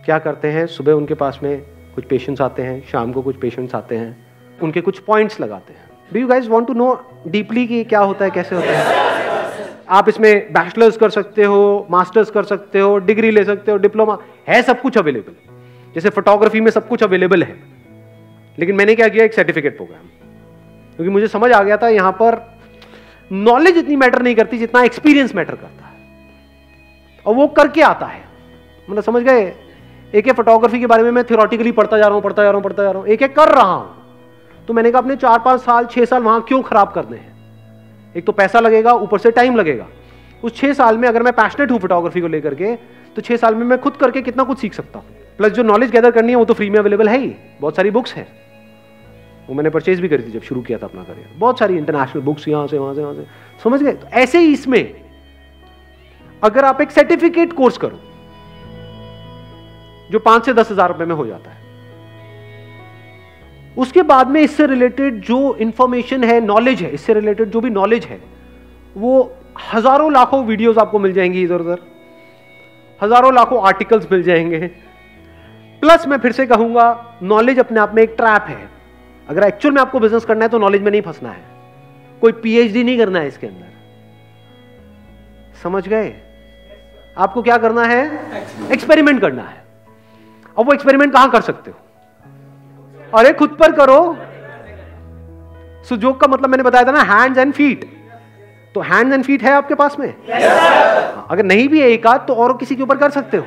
क्या 0.05 0.19
करते 0.19 0.49
हैं? 0.49 0.67
सुबह 0.67 0.93
उनके 0.93 1.15
पास 1.15 1.41
में 1.43 1.61
कुछ 1.95 2.05
पेशेंट्स 2.05 2.43
आते 2.43 2.63
हैं, 2.63 2.83
शाम 2.87 3.13
को 3.13 3.23
कुछ 3.23 3.37
पेशेंट्स 3.37 3.75
आते 3.75 3.97
हैं, 3.97 4.27
उनके 4.63 4.81
कुछ 4.81 4.99
पॉइंट्स 4.99 5.41
लगाते 5.41 5.73
हैं। 5.73 5.89
Do 6.13 6.21
you 6.21 6.27
guys 6.27 6.49
want 6.51 6.67
to 6.67 6.75
know 6.75 6.95
deeply 7.29 7.67
कि 7.67 7.85
क्या 7.85 8.01
होता 8.01 8.25
है, 8.25 8.31
कैसे 8.31 8.57
होता 8.57 8.69
है? 8.69 8.99
आप 9.89 10.09
इसमें 10.09 10.53
बैचलर्स 10.53 10.97
कर 10.97 11.11
सकते 11.11 11.45
हो 11.45 11.87
मास्टर्स 11.91 12.31
कर 12.31 12.43
सकते 12.43 12.81
हो 12.81 12.99
डिग्री 12.99 13.31
ले 13.31 13.45
सकते 13.45 13.73
हो 13.73 13.77
डिप्लोमा 13.77 14.19
है 14.49 14.63
सब 14.63 14.81
कुछ 14.81 14.99
अवेलेबल 14.99 15.33
जैसे 15.95 16.11
फोटोग्राफी 16.11 16.61
में 16.61 16.71
सब 16.71 16.89
कुछ 16.89 17.03
अवेलेबल 17.03 17.43
है। 17.43 17.57
लेकिन 18.59 18.77
मैंने 18.77 18.95
क्या 18.95 19.09
किया, 19.09 19.25
एक 19.25 19.35
सर्टिफिकेट 19.35 19.77
प्रोग्राम 19.77 20.03
क्योंकि 20.97 21.11
मुझे 21.11 21.29
समझ 21.29 21.51
आ 21.53 21.63
गया 21.63 21.77
था, 21.77 21.89
यहाँ 21.89 22.13
पर 22.13 22.39
नॉलेज 23.31 23.77
इतनी 23.79 23.97
मैटर 23.97 24.23
नहीं 24.23 24.35
करती 24.35 24.59
जितना 24.59 24.83
एक्सपीरियंस 24.83 25.35
मैटर 25.35 25.55
करता 25.55 25.87
है। 25.87 25.99
और 27.27 27.35
वो 27.35 27.47
करके 27.49 27.83
आता 27.83 28.07
है। 28.07 28.23
मतलब 28.89 29.03
समझ 29.03 29.23
गए? 29.23 29.43
एक 30.15 30.29
एक 30.29 30.33
फोटोग्राफी 30.33 30.81
के 30.81 30.87
बारे 30.87 31.03
में 31.03 31.11
मैं 31.11 31.25
थियोरटिकली 31.25 31.73
पढ़ता 31.73 31.99
जा 31.99 32.05
रहा 32.05 32.15
हूँ, 32.15 32.23
पढ़ता 32.23 32.43
जा 32.43 32.51
रहा 32.51 32.57
हूँ, 32.57 32.65
पढ़ता 32.65 32.83
जा 32.83 32.91
रहा 32.91 33.01
हूँ। 33.01 33.09
एक 33.09 33.23
एक 33.23 33.35
कर 33.37 33.49
रहा 33.49 33.73
हूँ। 33.73 34.65
तो 34.69 34.75
मैंने 34.75 34.91
कहा, 34.91 35.01
अपने 35.03 35.17
चार 35.17 35.39
पाँच 35.39 35.61
साल, 35.61 35.87
छह 35.87 36.05
साल 36.05 36.23
वहाँ 36.23 36.45
क्यों 36.49 36.63
खराब 36.63 36.93
करने 36.93 37.17
हैं? 37.17 38.13
एक 38.15 38.27
तो 38.27 38.33
पैसा 38.33 38.61
लगेगा, 38.61 38.93
ऊपर 38.93 39.19
से 39.19 39.31
टाइम 39.31 39.57
लगेगा। 39.57 39.87
उस 40.43 40.57
छह 40.57 40.73
साल 40.73 40.99
में 40.99 41.09
अगर 41.09 41.23
मैं 41.23 41.33
पैशनेट 41.33 41.71
हूँ 41.71 41.79
फोटोग्राफी 41.79 42.21
को 42.21 42.27
लेकर 42.27 42.55
के 42.55 42.75
तो 43.17 43.23
छह 43.23 43.37
साल 43.37 43.55
में 43.55 43.65
मैं 43.67 43.81
खुद 43.81 43.97
करके 43.97 44.23
कितना 44.23 44.45
कुछ 44.45 44.59
सीख 44.59 44.75
सकता 44.75 44.99
हूँ। 44.99 45.07
प्लस 45.41 45.53
जो 45.53 45.63
नॉलेज 45.63 45.91
गैदर 45.91 46.11
करनी 46.11 46.33
है, 46.33 46.37
वो 46.37 46.45
तो 46.45 46.55
फ्री 46.55 46.69
में 46.71 46.79
अवेलेबल 46.79 47.09
है 47.09 47.19
ही। 47.19 47.33
बहुत 47.61 47.77
सारी 47.77 47.91
बुक्स 47.91 48.13
है। 48.15 48.27
वो 49.49 49.55
मैंने 49.55 49.71
परचेज 49.71 50.01
भी 50.01 50.09
करी 50.09 50.23
थी 50.23 50.31
जब 50.31 50.43
शुरू 50.43 50.61
किया 50.63 50.79
था 50.79 50.87
अपना 50.87 51.03
करियर 51.03 51.29
बहुत 51.39 51.59
सारी 51.59 51.77
इंटरनेशनल 51.77 52.23
बुक्स 52.23 52.49
यहाँ 52.49 52.67
से, 52.67 52.79
वहाँ 52.79 52.95
से 52.95 53.03
वहाँ 53.03 53.15
से। 53.15 53.25
समझ 53.63 53.83
गए? 53.83 53.93
तो 53.93 54.07
ऐसे 54.09 54.39
ही 54.39 54.53
इसमें 54.53 54.95
अगर 56.43 56.65
आप 56.65 56.81
एक 56.81 56.91
सर्टिफिकेट 56.91 57.53
कोर्स 57.53 57.79
करो, 57.79 57.99
जो 60.11 60.19
पाँच 60.19 60.47
से 60.47 60.53
दस 60.53 60.71
हज़ार 60.71 60.89
रुपए 60.89 61.05
में 61.05 61.15
हो 61.15 61.27
जाता 61.27 61.51
है, 61.51 61.59
उसके 63.77 64.03
बाद 64.05 64.29
में 64.29 64.41
इससे 64.41 64.67
रिलेटेड 64.67 65.21
जो 65.23 65.57
इंफॉर्मेशन 65.59 66.25
है 66.25 66.41
नॉलेज 66.41 66.83
है, 66.83 66.91
इससे 66.91 67.15
रिलेटेड 67.15 67.51
जो 67.51 67.61
भी 67.61 67.71
नॉलेज 67.71 68.05
है, 68.05 68.21
वो 68.97 69.33
हज़ारों 69.73 70.13
लाखों 70.13 70.45
वीडियोस 70.45 70.79
आपको 70.79 70.99
मिल 70.99 71.13
जाएँगी 71.13 71.43
इधर 71.43 71.61
उधर 71.61 71.79
हज़ारों 73.01 73.35
लाखों 73.35 73.63
आर्टिकल्स 73.67 74.07
मिल 74.13 74.23
जाएँगे। 74.23 74.71
प्लस 75.83 76.07
मैं 76.07 76.19
फिर 76.19 76.33
से 76.33 76.47
कहूँगा 76.47 77.19
नॉलेज 77.23 77.59
अपने 77.59 77.81
आप 77.81 77.95
में 77.95 78.03
एक 78.03 78.15
ट्रैप 78.17 78.47
है। 78.49 78.69
अगर 79.29 79.43
एक्चुअल 79.43 79.75
में 79.75 79.81
आपको 79.81 80.01
बिज़नेस 80.01 80.25
करना 80.25 80.45
है 80.45 80.49
तो 80.49 80.59
नॉलेज 80.59 80.83
में 80.83 80.91
नहीं 80.91 81.03
फंसना 81.03 81.31
है। 81.31 81.43
कोई 82.23 82.33
पीएचडी 82.33 82.83
नहीं 82.85 82.99
करना 82.99 83.19
है 83.19 83.29
इसके 83.29 83.47
अंदर। 83.47 83.69
समझ 85.63 85.87
गए? 85.89 86.15
आपको 87.17 87.43
क्या 87.43 87.57
करना 87.59 87.85
है? 87.85 88.03
एक्सपेरिमेंट 88.73 89.21
करना 89.21 89.43
है। 89.43 89.65
अब 90.57 90.67
वो 90.67 90.73
एक्सपेरिमेंट 90.73 91.13
कहाँ 91.13 91.31
कर 91.31 91.41
सकते 91.41 91.71
हो? 91.71 91.77
अरे 93.13 93.33
खुद 93.33 93.57
पर 93.61 93.73
करो। 93.73 94.17
सुजोग 95.89 96.21
का 96.21 96.27
मतलब 96.27 96.51
मैंने 96.51 96.63
बताया 96.63 96.85
था 96.85 96.93
ना 96.93 97.03
हैंड्स 97.13 97.39
एंड 97.39 97.53
फीट 97.53 97.85
तो 98.75 98.81
हैंड्स 98.83 99.15
एंड 99.15 99.25
फीट 99.25 99.43
है 99.43 99.53
आपके 99.53 99.75
पास 99.75 99.99
में? 99.99 100.09
Yes, 100.27 100.43
अगर 101.31 101.45
नहीं 101.45 101.69
भी 101.69 101.81
है 101.81 101.89
एक 101.89 102.07
आध 102.07 102.27
तो 102.27 102.35
और 102.35 102.57
किसी 102.57 102.77
के 102.77 102.83
ऊपर 102.83 102.97
कर 102.97 103.11
सकते 103.11 103.37
हो। 103.37 103.45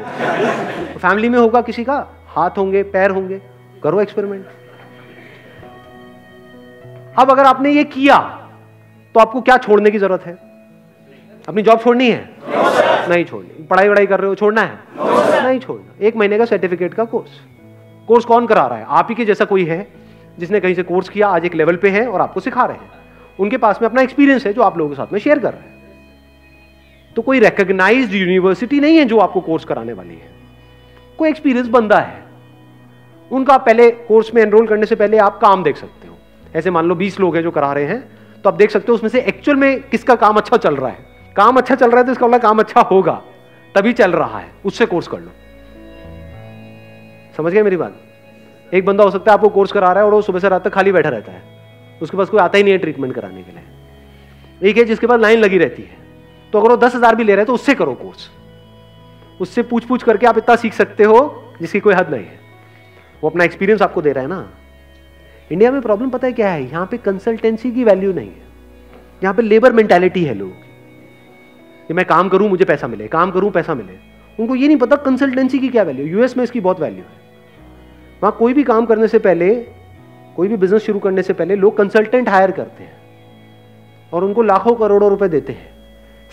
तो 0.93 0.99
फैमिली 0.99 1.29
में 1.29 1.37
होगा 1.39 1.61
किसी 1.61 1.83
का? 1.83 1.97
हाथ 2.35 2.57
होंगे 2.57 2.83
पैर 2.83 3.11
होंगे 3.11 3.41
करो 3.83 4.01
एक्सपेरिमेंट 4.01 4.45
अब 7.19 7.31
अगर 7.31 7.45
आपने 7.45 7.71
ये 7.71 7.83
किया 7.83 8.17
तो 9.15 9.19
आपको 9.19 9.41
क्या 9.41 9.57
छोड़ने 9.57 9.91
की 9.91 9.99
ज़रूरत 9.99 10.25
है? 10.25 10.33
अपनी 11.49 11.61
जॉब 11.61 11.79
छोड़नी 11.79 12.09
है? 12.11 12.29
no, 12.37 13.09
नहीं 13.09 13.25
छोड़नी। 13.25 13.63
पढ़ाई 13.63 13.89
वढ़ाई 13.89 14.05
कर 14.05 14.19
रहे 14.19 14.29
हो 14.29 14.35
छोड़ना 14.35 14.61
है? 14.61 14.79
no, 14.97 15.43
नहीं 15.43 15.59
छोड़ना। 15.59 16.05
एक 16.07 16.15
महीने 16.15 16.37
का 16.37 16.45
सर्टिफिकेट 16.45 16.93
का 16.93 17.03
कोर्स 17.05 17.39
कोर्स 18.07 18.25
कौन 18.25 18.47
करा 18.47 18.65
रहा 18.67 18.77
है? 18.77 18.85
आप 18.87 19.07
ही 19.09 19.15
के 19.15 19.25
जैसा 19.25 19.45
कोई 19.45 19.65
है 19.65 19.87
जिसने 20.39 20.59
कहीं 20.59 20.75
से 20.75 20.83
कोर्स 20.83 21.09
किया 21.09 21.27
आज 21.27 21.45
एक 21.45 21.55
लेवल 21.55 21.75
पे 21.75 21.89
है 21.89 22.07
और 22.07 22.21
आपको 22.21 22.39
सिखा 22.39 22.65
रहे 22.65 22.77
हैं। 22.77 22.91
उनके 23.39 23.57
पास 23.57 23.81
में 23.81 23.89
अपना 23.89 24.01
एक्सपीरियंस 24.01 24.45
है 24.45 24.53
जो 24.53 24.61
आप 24.61 24.77
लोगों 24.77 24.89
के 24.89 24.95
साथ 24.95 25.13
में 25.13 25.19
शेयर 25.19 25.39
कर 25.39 25.53
रहे 25.53 25.61
हैं। 25.61 27.13
तो 27.15 27.21
कोई 27.21 27.39
रिकग्नाइज्ड 27.39 28.13
यूनिवर्सिटी 28.13 28.79
नहीं 28.79 28.97
है 28.97 29.05
जो 29.05 29.19
आपको 29.19 29.41
कोर्स 29.41 29.65
कराने 29.65 29.93
वाली 29.93 30.15
है। 30.15 30.31
कोई 31.17 31.29
एक्सपीरियंस 31.29 31.67
बंदा 31.67 31.99
है 31.99 32.22
उनका 33.33 33.57
पहले 33.59 33.89
कोर्स 34.07 34.33
में 34.33 34.41
एनरोल 34.41 34.67
करने 34.67 34.85
से 34.85 34.95
पहले 34.95 35.17
आप 35.19 35.39
काम 35.39 35.63
देख 35.63 35.77
सकते 35.77 36.07
हो। 36.07 36.17
ऐसे 36.55 36.71
मान 36.71 36.85
लो 36.85 36.95
20 36.95 37.19
लोग 37.19 37.35
हैं 37.35 37.43
जो 37.43 37.51
करा 37.51 37.71
रहे 37.73 37.85
हैं 37.85 38.41
तो 38.43 38.49
आप 38.49 38.55
देख 38.55 38.71
सकते 38.71 38.91
हो 38.91 38.95
उसमें 38.95 39.09
से 39.09 39.21
एक्चुअल 39.23 39.57
में 39.57 39.81
किसका 39.81 40.15
काम 40.17 40.37
अच्छा 40.37 40.57
चल 40.57 40.75
रहा 40.75 40.89
है। 40.89 41.05
काम 41.35 41.57
अच्छा 41.57 41.75
चल 41.75 41.91
रहा 41.91 41.99
है 41.99 42.05
तो 42.05 42.11
इसका 42.11 42.37
काम 42.39 42.59
अच्छा 42.59 42.81
होगा, 42.81 43.21
तभी 43.75 43.93
चल 43.93 44.11
रहा 44.13 44.39
है, 44.39 44.51
उससे 44.65 44.85
कोर्स 44.85 45.07
कर 45.07 45.19
लो। 45.19 45.31
समझ 47.37 47.53
गए 47.53 47.63
मेरी 47.63 47.77
बात? 47.77 47.93
एक 48.71 48.85
बंदा 48.85 49.03
हो 49.03 49.11
सकता 49.11 49.31
है 49.31 49.37
आपको 49.37 49.49
कोर्स 49.51 49.71
करा 49.71 49.91
रहा 49.91 49.99
है 49.99 50.05
और 50.05 50.13
वो 50.13 50.21
सुबह 50.21 50.39
से 50.39 50.49
रात 50.49 50.63
तक 50.63 50.73
खाली 50.73 50.91
बैठा 50.91 51.09
रहता 51.09 51.31
है। 51.31 51.41
उसके 52.01 52.17
पास 52.17 52.29
कोई 52.29 52.39
आता 52.39 52.57
ही 52.57 52.63
नहीं 52.63 52.73
है 52.73 52.79
ट्रीटमेंट 52.79 53.13
कराने 53.15 53.43
के 53.43 53.51
लिए। 53.51 54.69
एक 54.69 54.77
है 54.77 54.83
जिसके 54.85 55.07
पास 55.07 55.19
लाइन 55.19 55.39
लगी 55.39 55.57
रहती 55.57 55.81
है। 55.81 55.97
तो 56.53 56.59
अगर 56.59 56.69
वो 56.69 56.77
दस 56.77 56.95
हज़ार 56.95 57.15
भी 57.15 57.23
ले 57.23 57.31
रहे 57.31 57.41
हैं 57.41 57.47
तो 57.47 57.53
उससे 57.53 57.73
करो 57.75 57.93
कोर्स 57.95 58.29
उससे 59.41 59.61
पूछ 59.63 59.83
पूछ 59.83 60.03
करके 60.03 60.27
आप 60.27 60.37
इतना 60.37 60.55
सीख 60.55 60.73
सकते 60.73 61.03
हो, 61.03 61.55
जिसकी 61.61 61.79
कोई 61.79 61.93
हद 61.93 62.09
नहीं 62.09 62.23
है। 62.23 62.39
वो 63.23 63.29
अपना 63.29 63.43
एक्सपीरियंस 63.43 63.81
आपको 63.81 64.01
दे 64.01 64.11
रहा 64.11 64.23
है 64.23 64.29
ना। 64.29 64.49
इंडिया 65.51 65.71
में 65.71 65.81
प्रॉब्लम 65.81 66.09
पता 66.09 66.27
है 66.27 66.33
क्या 66.33 66.49
है? 66.49 66.69
यहाँ 66.69 66.87
पे 66.91 66.97
कंसल्टेंसी 66.97 67.71
की 67.71 67.83
वैल्यू 67.83 68.13
नहीं 68.13 68.29
है। 68.29 68.43
यहाँ 69.23 69.35
पे 69.35 69.41
लेबर 69.41 69.71
मेंटेलिटी 69.71 70.23
है 70.23 70.33
लोग। 70.33 70.51
कि 71.87 71.93
मैं 71.93 72.05
काम 72.05 72.29
करूँ, 72.29 72.49
मुझे 72.49 72.65
पैसा 72.65 72.87
मिले। 72.87 73.07
काम 73.07 73.31
करूँ, 73.31 73.51
पैसा 73.51 73.75
मिले। 73.75 73.93
उनको 74.39 74.55
ये 74.55 74.67
नहीं 74.67 74.77
पता 74.77 74.95
कंसल्टेंसी 74.95 75.59
की 75.59 75.69
क्या 75.69 75.83
वैल्यू 75.83 76.05
यूएस 76.05 76.37
में 76.37 76.43
इसकी 76.43 76.59
बहुत 76.59 76.79
वैल्यू 76.79 76.99
है। 76.99 77.21
वहाँ 78.23 78.35
कोई 78.39 78.53
भी 78.53 78.63
काम 78.63 78.85
करने 78.85 79.07
से 79.07 79.19
पहले, 79.19 79.55
कोई 80.35 80.47
भी 80.47 80.57
बिज़नेस 80.57 80.81
शुरू 80.81 80.99
करने 80.99 81.23
से 81.23 81.33
पहले 81.33 81.55
लोग 81.55 81.77
कंसल्टेंट 81.77 82.29
हायर 82.29 82.51
करते 82.51 82.83
हैं। 82.83 82.97
और 84.13 84.23
उनको 84.23 84.41
लाखों 84.41 84.75
करोड़ों 84.75 85.09
रुपए 85.09 85.27
देते 85.27 85.53
हैं। 85.53 85.73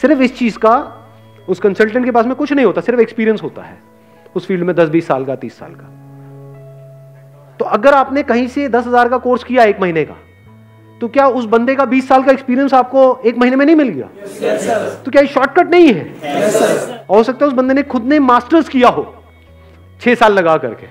सिर्फ़ 0.02 0.20
इस 0.20 0.38
चीज़ 0.38 0.58
का 0.58 0.96
उस 1.48 1.60
कंसल्टेंट 1.60 2.04
के 2.04 2.10
पास 2.10 2.26
में 2.26 2.34
कुछ 2.34 2.52
नहीं 2.52 2.66
होता, 2.66 2.80
सिर्फ़ 2.80 3.00
एक्सपीरियंस 3.00 3.42
होता 3.42 3.62
है। 3.62 3.78
उस 4.36 4.46
फ़ील्ड 4.46 4.64
में 4.64 4.76
दस, 4.76 4.88
बीस 4.88 5.06
साल 5.06 5.24
का, 5.24 5.36
तीस 5.36 5.58
साल 5.58 5.74
का। 5.74 5.99
तो 7.60 7.64
अगर 7.66 7.94
आपने 7.94 8.22
कहीं 8.22 8.46
से 8.48 8.68
दस 8.68 8.86
हज़ार 8.86 9.08
का 9.08 9.16
कोर्स 9.18 9.44
किया 9.44 9.64
एक 9.64 9.80
महीने 9.80 10.04
का 10.04 10.14
तो 11.00 11.08
क्या 11.08 11.26
उस 11.30 11.44
बंदे 11.46 11.74
का 11.74 11.84
20 11.86 12.08
साल 12.08 12.22
का 12.22 12.32
एक्सपीरियंस 12.32 12.74
आपको 12.74 13.02
एक 13.26 13.38
महीने 13.38 13.56
में 13.56 13.64
नहीं 13.66 13.76
मिल 13.76 13.88
गया? 13.88 14.08
Yes, 14.36 15.04
तो 15.04 15.10
क्या 15.10 15.22
ये 15.22 15.28
शॉर्टकट 15.28 15.70
नहीं 15.70 15.92
है? 15.92 16.04
Yes, 16.22 17.10
हो 17.10 17.22
सकता 17.22 17.44
है 17.44 17.48
उस 17.48 17.54
बंदे 17.54 17.74
ने 17.74 17.82
खुद 17.84 18.04
ने 18.04 18.18
मास्टर्स 18.20 18.68
किया 18.68 18.88
हो 18.88 19.04
छह 20.00 20.14
साल 20.14 20.32
लगा 20.32 20.56
करके। 20.56 20.86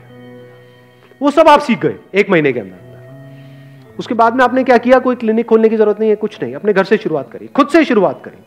वो 1.22 1.32
सब 1.32 1.50
आप 1.50 1.60
सीख 1.62 1.80
गए 1.80 1.96
एक 2.16 2.30
महीने 2.30 2.54
के 2.54 2.60
अंदर। 2.60 3.96
उसके 4.00 4.14
बाद 4.14 4.36
में 4.36 4.44
आपने 4.44 4.64
क्या 4.64 4.78
किया? 4.78 5.00
कोई 5.00 5.16
क्लिनिक 5.16 5.48
खोलने 5.48 5.70
की 5.70 5.78
ज़रूरत 5.78 6.00
नहीं 6.00 6.10
है 6.10 6.16
कुछ 6.18 6.42
नहीं। 6.44 6.56
अपने 6.56 6.74
घर 6.74 6.84
से 6.84 6.98
शुरुआत 6.98 7.32
करी 7.32 7.48
खुद 7.48 7.68
से 7.70 7.84
शुरुआत 7.86 8.22
करी। 8.26 8.38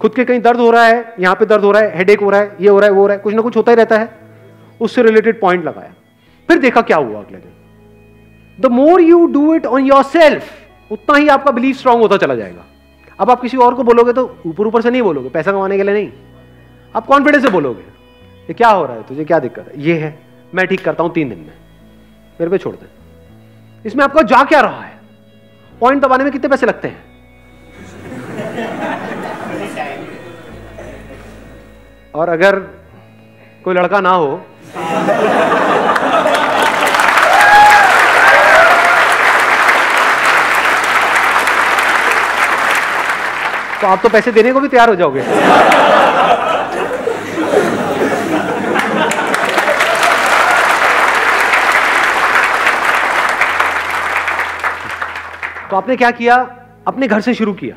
खुद 0.00 0.14
के 0.14 0.24
कहीं 0.24 0.40
दर्द 0.40 0.60
हो 0.60 0.70
रहा 0.70 0.84
है 0.84 1.14
यहाँ 1.20 1.34
पे 1.34 1.46
दर्द 1.46 1.64
हो 1.64 1.70
रहा 1.72 1.82
है 1.82 1.96
हेडेक 1.96 2.20
हो 2.20 2.30
रहा 2.30 2.40
है 2.40 2.56
ये 2.60 2.68
हो 2.68 2.78
रहा 2.78 2.88
है 2.88 2.94
वो 2.94 3.00
हो 3.00 3.06
रहा 3.06 3.16
है 3.16 3.22
कुछ 3.22 3.34
ना 3.34 3.42
कुछ 3.42 3.56
होता 3.56 3.72
ही 3.72 3.76
रहता 3.76 3.98
है। 3.98 4.08
उससे 4.80 5.02
रिलेटेड 5.02 5.40
पॉइंट 5.40 5.64
लगाया। 5.64 5.94
फिर 6.50 6.58
देखा 6.58 6.80
क्या 6.82 6.96
हुआ 6.96 7.18
अगले 7.18 7.38
दिन। 7.38 7.50
The 8.58 8.66
more 8.72 9.00
you 9.00 9.26
do 9.26 9.54
it 9.54 9.66
on 9.66 9.84
yourself 10.04 10.90
उतना 10.90 11.16
ही 11.16 11.28
आपका 11.28 11.50
बिलीव 11.50 11.74
स्ट्रांग 11.74 12.00
होता 12.00 12.16
चला 12.16 12.34
जाएगा। 12.34 12.64
अब 13.18 13.30
आप 13.30 13.40
किसी 13.40 13.56
और 13.56 13.74
को 13.74 13.82
बोलोगे 13.82 14.12
तो 14.12 14.24
ऊपर 14.46 14.66
ऊपर 14.66 14.82
से 14.82 14.90
नहीं 14.90 15.02
बोलोगे, 15.02 15.28
पैसा 15.28 15.52
कमाने 15.52 15.76
के 15.76 15.82
लिए 15.82 15.94
नहीं। 15.94 16.10
आप 16.94 17.06
कॉन्फिडेंस 17.06 17.42
से 17.44 17.50
बोलोगे, 17.50 17.82
ये 18.48 18.54
क्या 18.54 18.68
हो 18.68 18.84
रहा 18.84 18.96
है 18.96 19.02
तुझे, 19.08 19.24
क्या 19.24 19.38
दिक्कत 19.38 19.68
है? 19.68 19.82
ये 19.82 19.94
है, 19.98 20.18
मैं 20.52 20.66
ठीक 20.66 20.84
करता 20.84 21.02
हूँ 21.02 21.12
तीन 21.14 21.28
दिन 21.28 21.38
में। 21.38 21.52
मेरे 22.40 22.50
पे 22.50 22.58
छोड़ 22.58 22.74
दे। 22.74 22.86
इसमें 23.84 24.04
आपका 24.04 24.22
जा 24.24 24.42
क्या 24.44 24.60
रहा 24.60 24.82
है? 24.82 24.98
पॉइंट 25.72 26.02
दबाने 26.02 26.24
में 26.24 26.32
कितने 26.32 26.48
पैसे 26.48 26.66
लगते 26.66 26.88
हैं? 26.88 27.04
और 32.14 32.28
अगर 32.28 32.58
कोई 33.64 33.74
लड़का 33.74 34.00
ना 34.00 34.10
हो 34.10 34.40
तो 43.80 43.86
आप 43.86 44.00
तो 44.02 44.08
पैसे 44.08 44.32
देने 44.32 44.52
को 44.52 44.60
भी 44.60 44.68
तैयार 44.68 44.88
हो 44.88 44.94
जाओगे। 44.94 45.22
तो 55.70 55.76
आपने 55.76 55.96
क्या 55.96 56.10
किया? 56.10 56.36
अपने 56.86 57.08
घर 57.08 57.20
से 57.20 57.34
शुरू 57.34 57.52
किया। 57.52 57.76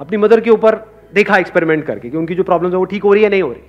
अपनी 0.00 0.16
मदर 0.16 0.40
के 0.40 0.50
ऊपर 0.50 0.74
देखा 1.14 1.36
एक्सपेरिमेंट 1.36 1.84
करके 1.86 2.10
कि 2.10 2.16
उनकी 2.16 2.34
जो 2.34 2.42
प्रॉब्लम 2.42 2.70
है 2.70 2.76
वो 2.76 2.84
ठीक 2.84 3.02
हो 3.02 3.12
रही 3.12 3.22
है, 3.22 3.28
नहीं 3.30 3.42
हो 3.42 3.50
रही। 3.52 3.62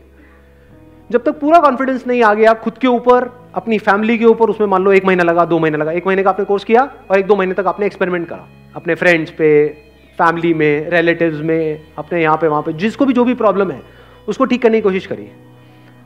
जब 1.12 1.24
तक 1.24 1.40
पूरा 1.40 1.60
कॉन्फिडेंस 1.60 2.04
नहीं 2.08 2.24
आ 2.24 2.34
गया, 2.34 2.54
खुद 2.54 2.78
के 2.78 2.88
ऊपर, 2.88 3.30
अपनी 3.56 3.78
फैमिली 3.80 4.18
के 4.18 4.26
ऊपर, 4.26 4.50
उसमें 4.50 4.68
मान 4.68 4.84
लो 4.84 4.94
एक 4.94 5.06
महीना 5.06 5.24
लगा, 5.24 5.46
दो 5.46 5.60
महीना 5.60 5.78
लगा, 5.78 5.92
एक 5.92 6.08
महीने 6.08 6.24
का 6.24 6.30
आपने 6.30 6.46
कोर्स 6.46 6.64
किया 6.64 6.90
और 7.12 7.20
एक 7.20 7.28
दो 7.28 7.36
महीने 7.36 7.54
तक 7.54 7.68
आपने 7.68 7.86
एक्सपेरिमेंट 7.86 8.28
करा। 8.30 8.48
अपने 8.76 8.96
फ्रेंड्स 8.96 9.32
पे 9.32 9.89
फैमिली 10.22 10.54
में 10.54 10.90
रिलेटिव्स 10.90 11.42
में, 11.42 11.82
अपने 11.98 12.22
यहाँ 12.22 12.38
पे, 12.38 12.48
वहाँ 12.48 12.62
पे, 12.62 12.74
जिसको 12.74 13.06
भी 13.06 13.14
जो 13.14 13.24
भी 13.24 13.34
प्रॉब्लम 13.34 13.72
है, 13.72 13.82
उसको 14.28 14.46
ठीक 14.46 14.62
करने 14.62 14.78
की 14.78 14.82
कोशिश 14.82 15.06
करिए। 15.06 15.32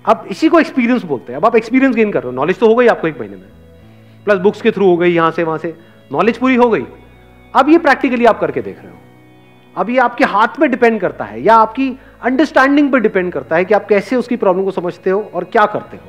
अब 0.05 0.25
इसी 0.31 0.49
को 0.49 0.59
एक्सपीरियंस 0.59 1.03
बोलते 1.03 1.33
हैं। 1.33 1.39
अब 1.39 1.45
आप 1.45 1.55
एक्सपीरियंस 1.55 1.95
गेन 1.95 2.11
कर 2.11 2.23
रहे 2.23 2.29
हो। 2.29 2.35
नॉलेज 2.35 2.59
तो 2.59 2.67
हो 2.67 2.75
गई 2.75 2.87
आपको 2.87 3.07
एक 3.07 3.19
महीने 3.19 3.35
में। 3.35 3.47
प्लस 4.25 4.39
बुक्स 4.39 4.61
के 4.61 4.71
थ्रू 4.71 4.85
हो 4.85 4.97
गई, 4.97 5.11
यहाँ 5.11 5.31
से, 5.31 5.43
वहाँ 5.43 5.57
से। 5.57 5.75
नॉलेज 6.11 6.37
पूरी 6.37 6.55
हो 6.55 6.69
गई। 6.69 6.85
अब 7.55 7.69
ये 7.69 7.77
प्रैक्टिकली 7.77 8.25
आप 8.25 8.39
करके 8.39 8.61
देख 8.61 8.77
रहे 8.77 8.91
हो। 8.91 8.97
अब 9.77 9.89
ये 9.89 9.97
आपके 9.97 10.23
हाथ 10.23 10.59
में 10.59 10.71
डिपेंड 10.71 11.01
करता 11.01 11.25
है, 11.25 11.41
या 11.41 11.55
आपकी 11.55 11.97
अंडरस्टैंडिंग 12.21 12.91
पर 12.91 12.99
डिपेंड 12.99 13.31
करता 13.31 13.55
है 13.55 13.65
कि 13.65 13.73
आप 13.73 13.87
कैसे 13.87 14.15
उसकी 14.15 14.35
प्रॉब्लम 14.35 14.63
को 14.63 14.71
समझते 14.71 15.09
हो 15.09 15.31
और 15.33 15.43
क्या 15.43 15.65
करते 15.65 15.97
हो। 15.97 16.03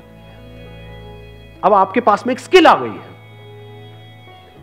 अब 1.64 1.72
आपके 1.72 2.00
पास 2.00 2.26
में 2.26 2.34
एक 2.34 2.40
स्किल 2.40 2.66
आ 2.66 2.74
गई 2.76 2.88
है। 2.88 3.12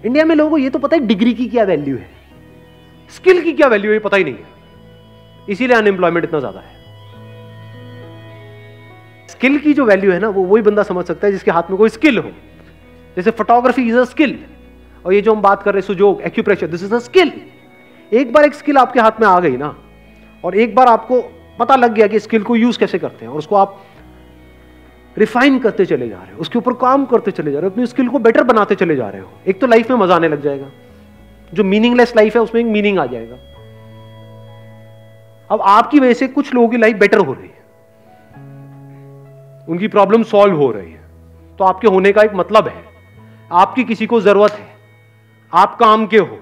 इंडिया 0.06 0.26
में 0.26 0.36
लोगों 0.36 0.52
को 0.52 0.58
ये 0.58 0.70
तो 0.70 0.80
पता 0.80 0.98
है 0.98 1.08
डिग्री 1.08 1.34
की 1.34 1.48
क्या 1.48 1.64
वैल्यू 1.64 1.96
है। 1.98 2.21
स्किल 3.12 3.42
की 3.42 3.54
क्या 3.54 3.68
वैल्यू 3.68 3.92
है 3.92 4.00
पता 4.00 4.18
ही 4.18 4.24
नहीं 4.24 4.34
है। 4.34 4.46
इसीलिए 5.48 5.78
अनएम्प्लॉयमेंट 5.78 6.26
इतना 6.26 6.40
ज़्यादा 6.40 6.60
है। 6.60 6.80
स्किल 9.30 9.58
की 9.60 9.74
जो 9.74 9.86
वैल्यू 9.86 10.12
है 10.12 10.20
ना, 10.20 10.30
वो 10.30 10.44
वही 10.44 10.62
बंदा 10.64 10.84
समझ 10.84 11.06
सकता 11.06 11.28
है 11.28 11.34
जिसके 11.34 11.52
हाथ 11.52 11.70
में 11.70 11.78
कोई 11.78 11.90
स्किल 11.90 12.18
हो। 12.18 12.30
जैसे 13.18 13.32
फोटोग्राफी 13.32 13.88
इज़ 13.88 13.98
अ 13.98 14.04
स्किल 14.06 14.38
और 15.06 15.14
ये 15.14 15.22
जो 15.22 15.34
हम 15.34 15.42
बात 15.42 15.64
कर 15.64 15.74
रहे 15.74 15.80
हैं, 15.80 15.88
Sujok 15.88 16.22
acupressure 16.22 16.68
this 16.68 16.84
is 16.84 16.94
a 16.96 17.00
skill 17.00 17.32
एक 18.12 18.34
बार 18.34 18.46
एक 18.46 18.54
स्किल 18.54 18.78
आपके 18.78 19.00
हाथ 19.00 19.20
में 19.22 19.28
आ 19.28 19.40
गई 19.40 19.58
ना, 19.58 19.76
और 20.44 20.56
एक 20.56 20.76
बार 20.76 20.88
आपको 20.88 21.22
पता 21.60 21.76
लग 21.76 21.94
गया 21.94 22.08
कि 22.08 22.20
स्किल 22.20 22.44
को 22.44 22.56
यूज़ 22.56 22.80
कैसे 22.80 23.00
करते 23.00 23.26
हैं, 23.26 23.32
और 23.32 23.38
उसको 23.38 23.56
आप 23.56 23.82
रिफाइन 25.16 25.60
करते 25.60 25.86
चले 25.86 26.08
जा 26.10 26.18
रहे 26.18 26.34
हो, 26.34 26.40
उसके 26.40 26.58
ऊपर 26.60 26.74
काम 26.82 27.06
करते 27.06 27.32
चले 27.32 27.52
जा 27.52 27.60
रहे 27.60 27.68
हो, 27.68 27.72
अपनी 27.72 27.86
स्किल 27.86 28.08
को 28.08 28.20
बेटर 28.20 28.44
बनाते 28.44 28.76
चले 28.76 28.96
जा 28.96 29.10
रहे 29.10 29.22
हो। 29.22 29.30
एक 29.48 29.60
तो 29.62 29.68
लाइफ 29.68 29.90
में 29.92 29.98
मज़ा 29.98 30.16
आने 30.16 30.28
लग 30.28 30.42
जाएगा। 30.42 30.72
जो 31.54 31.64
मीनिंगलेस 31.66 32.16
लाइफ 32.16 32.36
है, 32.36 32.42
उसमें 32.42 32.62
एक 32.62 32.68
मीनिंग 32.68 33.00
आ 33.00 33.06
जाएगा। 33.06 33.36
अब 35.50 35.62
आपकी 35.62 36.00
वजह 36.00 36.14
से 36.14 36.28
कुछ 36.30 36.54
लोगों 36.54 36.68
की 36.70 36.78
लाइफ 36.78 36.98
बेटर 36.98 37.20
हो 37.20 37.34
रही 37.34 37.48
है। 37.48 37.60
उनकी 39.68 39.88
प्रॉब्लम 39.90 40.24
सॉल्व 40.26 40.56
हो 40.58 40.72
रही 40.72 40.92
है। 40.92 41.00
तो 41.60 41.64
आपके 41.64 41.88
होने 41.88 42.12
का 42.12 42.22
एक 42.22 42.34
मतलब 42.36 42.68
है, 42.68 42.84
आपकी 43.52 43.84
किसी 43.84 44.06
को 44.06 44.22
ज़रूरत 44.22 44.52
है, 44.52 44.68
आप 45.52 45.76
काम 45.80 46.06
के 46.08 46.18
हो। 46.18 46.40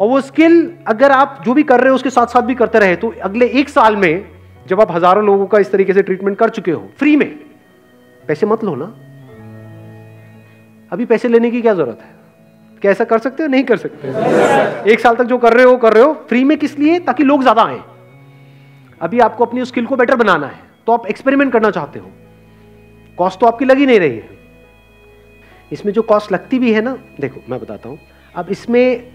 और 0.00 0.08
वो 0.08 0.20
स्किल 0.20 0.72
अगर 0.88 1.12
आप 1.12 1.40
जो 1.44 1.54
भी 1.54 1.62
कर 1.62 1.80
रहे 1.80 1.88
हो, 1.88 1.94
उसके 1.94 2.10
साथ 2.10 2.26
साथ 2.26 2.42
भी 2.42 2.54
करते 2.54 2.78
रहे 2.78 2.96
तो 2.96 3.12
अगले 3.22 3.46
एक 3.50 3.68
साल 3.68 3.96
में 3.96 4.24
जब 4.66 4.80
आप 4.80 4.92
हज़ारों 4.92 5.24
लोगों 5.24 5.46
का 5.46 5.58
इस 5.58 5.70
तरीके 5.72 5.92
से 5.94 6.02
ट्रीटमेंट 6.02 6.38
कर 6.38 6.50
चुके 6.50 6.70
हो 6.70 6.88
फ्री 6.98 7.16
में, 7.16 7.28
पैसे 8.22 8.46
मत 8.46 8.64
लो 8.64 8.74
ना। 8.76 8.84
अभी 10.92 11.04
पैसे 11.04 11.28
लेने 11.28 11.50
की 11.50 11.62
क्या 11.62 11.74
ज़रूरत 11.74 11.98
है? 12.02 12.21
क्या 12.82 12.90
ऐसा 12.92 13.04
कर 13.04 13.18
सकते 13.18 13.42
हो, 13.42 13.48
नहीं 13.48 13.64
कर 13.64 13.76
सकते 13.76 14.90
एक 14.92 15.00
साल 15.00 15.16
तक 15.16 15.24
जो 15.24 15.38
कर 15.38 15.52
रहे 15.52 15.64
हो 15.64 15.76
कर 15.76 15.92
रहे 15.92 16.02
हो। 16.04 16.12
फ्री 16.28 16.42
में 16.44 16.56
किस 16.58 16.78
लिए? 16.78 16.98
ताकि 17.00 17.24
लोग 17.24 17.42
ज़्यादा 17.42 17.62
आए। 17.62 17.80
अभी 19.00 19.18
आपको 19.20 19.44
अपनी 19.44 19.64
स्किल 19.64 19.86
को 19.86 19.96
बेटर 19.96 20.16
बनाना 20.16 20.46
है। 20.46 20.60
तो 20.86 20.92
आप 20.92 21.06
एक्सपेरिमेंट 21.06 21.52
करना 21.52 21.70
चाहते 21.70 21.98
हो। 21.98 22.10
कॉस्ट 23.18 23.40
तो 23.40 23.46
आपकी 23.46 23.64
लगी 23.64 23.86
नहीं 23.86 23.98
रही 23.98 24.16
है। 24.16 24.28
इसमें 25.72 25.92
जो 25.92 26.02
कॉस्ट 26.02 26.32
लगती 26.32 26.58
भी 26.58 26.72
है 26.72 26.80
ना, 26.80 26.96
देखो, 27.20 27.40
मैं 27.50 27.60
बताता 27.60 27.88
हूँ। 27.88 27.98
अब 28.34 28.48
इसमें 28.50 29.12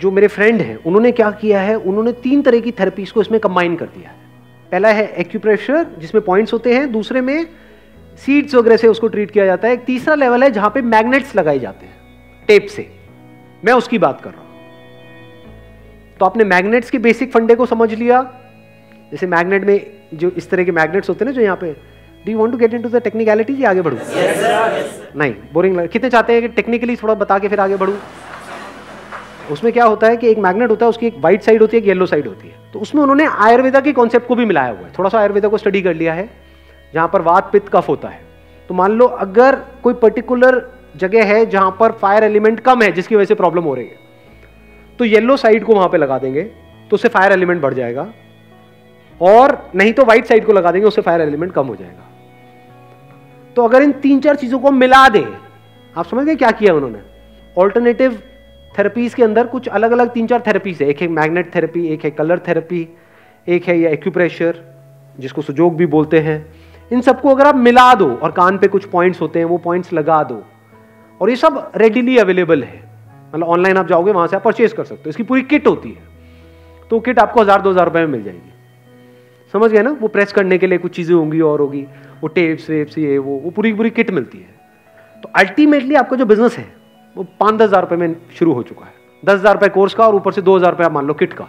जो 0.00 0.10
मेरे 0.10 0.28
फ्रेंड 0.28 0.60
हैं, 0.60 0.76
उन्होंने 0.76 1.12
क्या 1.12 1.30
किया 1.32 1.60
है? 1.60 1.76
उन्होंने 1.76 2.12
तीन 2.22 2.42
तरह 2.42 2.60
की 2.60 2.72
थेरेपीज 2.72 3.10
को 3.10 3.20
इसमें 3.20 3.38
कंबाइन 3.40 3.76
कर 3.76 3.86
दिया 3.86 4.10
है। 4.10 4.16
पहला 4.72 4.88
है 4.88 5.06
एक्यूप्रेशर 5.16 5.86
जिसमें 5.98 6.24
पॉइंट्स 6.24 6.52
होते 6.52 6.74
हैं। 6.74 6.90
दूसरे 6.92 7.20
में 7.20 7.46
सीड्स 8.18 8.54
वगैरह 8.54 8.76
से 8.76 8.88
उसको 8.88 9.08
ट्रीट 9.08 9.30
किया 9.30 9.46
जाता 9.46 9.68
है। 9.68 9.76
तीसरा 9.84 10.14
लेवल 10.14 10.42
है 10.42 10.50
जहाँ 10.50 10.70
पे 10.70 10.82
मैग्नेट्स 10.82 11.36
लगाए 11.36 11.58
जाते 11.58 11.86
हैं। 11.86 11.94
टेप 12.48 12.66
से। 12.66 12.88
मैं 13.64 13.72
उसकी 13.72 13.98
बात 13.98 14.20
कर 14.20 14.30
रहा 14.30 14.40
हूँ। 14.40 14.46
तो 16.20 16.24
आपने 16.26 16.44
मैग्नेट्स 16.44 16.90
के 16.90 16.98
बेसिक 16.98 17.32
फंडे 17.32 17.54
को 17.54 17.66
समझ 17.66 17.92
लिया? 17.92 18.22
जैसे 19.12 19.26
मैग्नेट 19.26 19.64
में 19.64 19.86
जो 20.14 20.30
इस 20.30 20.50
तरह 20.50 20.64
के 20.64 20.72
मैग्नेट्स 20.72 21.08
होते 21.08 21.24
हैं 21.24 21.32
ना 21.32 21.36
जो 21.36 21.42
यहाँ 21.42 21.56
पे 21.56 21.72
do 22.24 22.32
you 22.32 22.38
want 22.38 22.52
to 22.52 22.58
get 22.58 22.74
into 22.74 22.88
the 22.88 23.02
technicality 23.02 23.64
आगे 23.64 23.80
बढ़ू? 23.80 23.96
Yes, 23.96 25.16
नहीं 25.16 25.34
बोरिंग 25.52 25.76
लग 25.76 25.88
कितने 25.88 26.10
चाहते 26.10 26.32
हैं 26.32 26.42
कि 26.42 26.48
टेक्निकली 26.48 26.96
थोड़ा 26.96 27.14
बता 27.14 27.38
के 27.38 27.48
फिर 27.48 27.60
आगे 27.60 27.76
बढ़ू? 27.76 27.94
उसमें 29.50 29.72
क्या 29.72 29.84
होता 29.84 30.06
है 30.06 30.16
कि 30.16 30.28
एक 30.28 30.38
मैग्नेट 30.38 30.70
होता 30.70 30.86
है 30.86 30.90
उसकी 30.90 31.06
एक 31.06 31.16
व्हाइट 31.16 31.42
साइड 31.42 31.60
होती 31.62 31.76
है 31.76 31.82
एक 31.82 31.88
येलो 31.88 32.06
साइड 32.06 32.26
होती 32.26 32.48
है। 32.48 32.54
तो 32.72 32.78
उसमें 32.78 33.02
उन्होंने 33.02 33.26
आयुर्वेदा 33.26 33.80
के 33.80 33.92
कॉन्सेप्ट 33.92 34.26
को 34.26 34.34
भी 34.34 34.44
मिलाया 34.44 34.70
हुआ 34.70 34.86
है। 34.86 34.92
थोड़ा 34.98 35.10
सा 35.10 35.18
आयुर्वेदा 35.18 35.48
को 35.48 35.58
स्टडी 35.58 35.82
कर 35.82 35.94
लिया 35.94 36.14
है 36.14 36.28
जहाँ 36.94 37.08
पर 37.08 37.22
वात 37.22 37.50
पित्त 37.52 37.68
कफ 37.68 37.88
होता 37.88 38.08
है। 38.08 38.20
तो 38.68 38.74
मान 38.74 38.92
लो 38.92 39.06
अगर 39.06 39.56
कोई 39.82 39.94
पर्टिकुलर 39.94 40.60
जगह 40.96 41.24
है 41.26 41.44
जहाँ 41.46 41.76
पर 41.80 41.92
फायर 41.92 42.24
एलिमेंट 42.24 42.60
कम 42.60 42.82
है, 42.82 42.90
जिसकी 42.92 43.16
वजह 43.16 43.24
से 43.24 43.34
प्रॉब्लम 43.34 43.62
हो 43.62 43.74
रही 43.74 43.86
है। 43.86 44.04
तो 44.98 45.04
येलो 45.04 45.36
साइड 45.36 45.64
को 45.64 45.74
वहाँ 45.74 45.88
पे 45.88 45.98
लगा 45.98 46.18
देंगे 46.18 46.42
तो 46.90 46.94
उससे 46.94 47.08
फायर 47.08 47.32
एलिमेंट 47.32 47.60
बढ़ 47.62 47.74
जाएगा। 47.74 48.06
और 49.20 49.58
नहीं 49.74 49.92
तो 49.92 50.04
व्हाइट 50.04 50.26
साइड 50.26 50.44
को 50.46 50.52
लगा 50.52 50.70
देंगे, 50.70 50.86
उससे 50.88 51.02
फायर 51.02 51.20
एलिमेंट 51.20 51.52
कम 51.52 51.66
हो 51.66 51.76
जाएगा। 51.76 52.10
तो 53.56 53.62
अगर 53.62 53.82
इन 53.82 53.92
तीन 53.92 54.20
चार 54.20 54.36
चीज़ों 54.36 54.58
को 54.58 54.70
मिला 54.72 55.08
दें, 55.08 55.26
आप 55.96 56.06
समझ 56.06 56.24
गए 56.26 56.34
क्या 56.36 56.50
किया 56.50 56.74
उन्होंने? 56.74 56.98
ऑल्टरनेटिव 57.56 58.22
थेरेपीज 58.74 59.14
के 59.14 59.22
अंदर 59.22 59.46
कुछ 59.46 59.68
अलग 59.68 59.90
अलग 59.90 60.10
तीन 60.12 60.26
चार 60.26 60.42
थेरेपीज 60.46 60.82
है। 60.82 60.88
एक 60.88 61.00
है 61.00 61.08
मैग्नेट 61.10 61.54
थेरेपी 61.54 61.86
एक 61.88 62.04
है 62.04 62.10
कलर 62.10 62.38
थेरेपी 62.48 62.88
एक 63.46 63.64
है 63.64 63.78
ये 63.78 63.90
एक्यूप्रेशर 63.90 64.56
जिसको 65.18 65.42
सुजोग 65.42 65.76
भी 65.76 65.86
बोलते 65.86 66.20
हैं। 66.20 66.44
इन 66.90 67.00
सबको 67.00 67.30
अगर 67.30 67.46
आप 67.46 67.56
मिला 67.56 67.94
दो 67.94 68.10
और 68.12 68.32
कान 68.32 68.58
पे 68.58 68.68
कुछ 68.68 68.84
पॉइंट्स 68.84 69.20
होते 69.20 69.38
हैं, 69.38 69.46
वो 69.46 69.58
पॉइंट्स 69.58 69.92
लगा 69.92 70.22
दो 70.22 70.42
और 71.20 71.30
ये 71.30 71.36
सब 71.36 71.72
रेडिली 71.76 72.16
अवेलेबल 72.18 72.62
है। 72.62 72.82
मतलब 73.34 73.46
ऑनलाइन 73.46 73.76
आप 73.76 73.88
जाओगे, 73.88 74.12
वहाँ 74.12 74.26
से 74.26 74.36
आप 74.36 74.42
परचेज 74.42 74.72
कर 74.72 74.84
सकते 74.84 75.02
हो। 75.02 75.10
इसकी 75.10 75.22
पूरी 75.22 75.42
किट 75.44 75.66
होती 75.66 75.90
है। 75.90 76.04
तो 76.90 77.00
किट 77.00 77.18
आपको 77.18 77.40
हज़ार, 77.40 77.62
दो 77.62 77.70
हज़ार 77.70 77.84
रुपए 77.84 78.00
में 78.00 78.06
मिल 78.06 78.22
जाएगी। 78.22 78.52
समझ 79.54 79.70
गए 79.70 79.82
ना? 79.82 79.90
वो 79.92 80.08
प्रेस 80.08 80.32
करने 80.32 80.58
के 80.58 80.66
लिए 80.66 80.78
कुछ 80.78 80.94
चीज़ें 80.96 81.14
होंगी 81.14 81.40
और 81.40 81.60
होगी। 81.60 81.82
वो 82.22 82.28
टेप्स 82.28 82.68
वेप्स 82.70 82.98
ये, 82.98 83.18
वो 83.18 83.38
वो 83.38 83.50
पूरी 83.50 83.72
पूरी 83.72 83.90
किट 83.90 84.10
मिलती 84.10 84.38
है। 84.38 85.20
तो 85.22 85.30
अल्टीमेटली 85.36 85.94
आपका 85.94 86.16
जो 86.16 86.26
बिज़नेस 86.26 86.56
है, 86.58 86.66
वो 87.16 87.26
पाँच, 87.40 87.54
दस 87.54 87.62
हज़ार 87.62 87.82
रुपये 87.82 87.98
में 87.98 88.16
शुरू 88.38 88.52
हो 88.52 88.62
चुका 88.62 88.84
है। 88.84 88.94
दस 89.22 89.38
हज़ार 89.40 89.54
रुपये 89.54 89.68
कोर्स 89.68 89.94
का 89.94 90.06
और 90.06 90.14
ऊपर 90.14 90.32
से 90.32 90.42
दो 90.42 90.56
हज़ार 90.56 90.70
रुपये 90.70 90.86
आप 90.86 90.92
मान 90.92 91.06
लो 91.06 91.14
किट 91.14 91.32
का। 91.32 91.48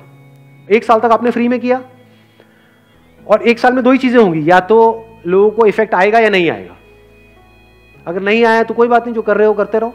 एक 0.67 0.83
साल 0.83 0.99
तक 0.99 1.11
आपने 1.11 1.31
फ्री 1.31 1.47
में 1.47 1.59
किया। 1.59 1.81
और 3.27 3.41
एक 3.41 3.59
साल 3.59 3.73
में 3.73 3.83
दो 3.83 3.91
ही 3.91 3.97
चीज़ें 3.97 4.19
होंगी। 4.19 4.49
या 4.49 4.59
तो 4.59 4.79
लोगों 5.27 5.49
को 5.51 5.65
इफ़ेक्ट 5.65 5.93
आएगा 5.93 6.19
या 6.19 6.29
नहीं 6.29 6.49
आएगा। 6.51 6.76
अगर 8.07 8.21
नहीं 8.21 8.43
आया 8.45 8.63
तो 8.63 8.73
कोई 8.73 8.87
बात 8.87 9.05
नहीं, 9.05 9.15
जो 9.15 9.21
कर 9.21 9.37
रहे 9.37 9.47
हो 9.47 9.53
करते 9.53 9.79
रहो। 9.79 9.93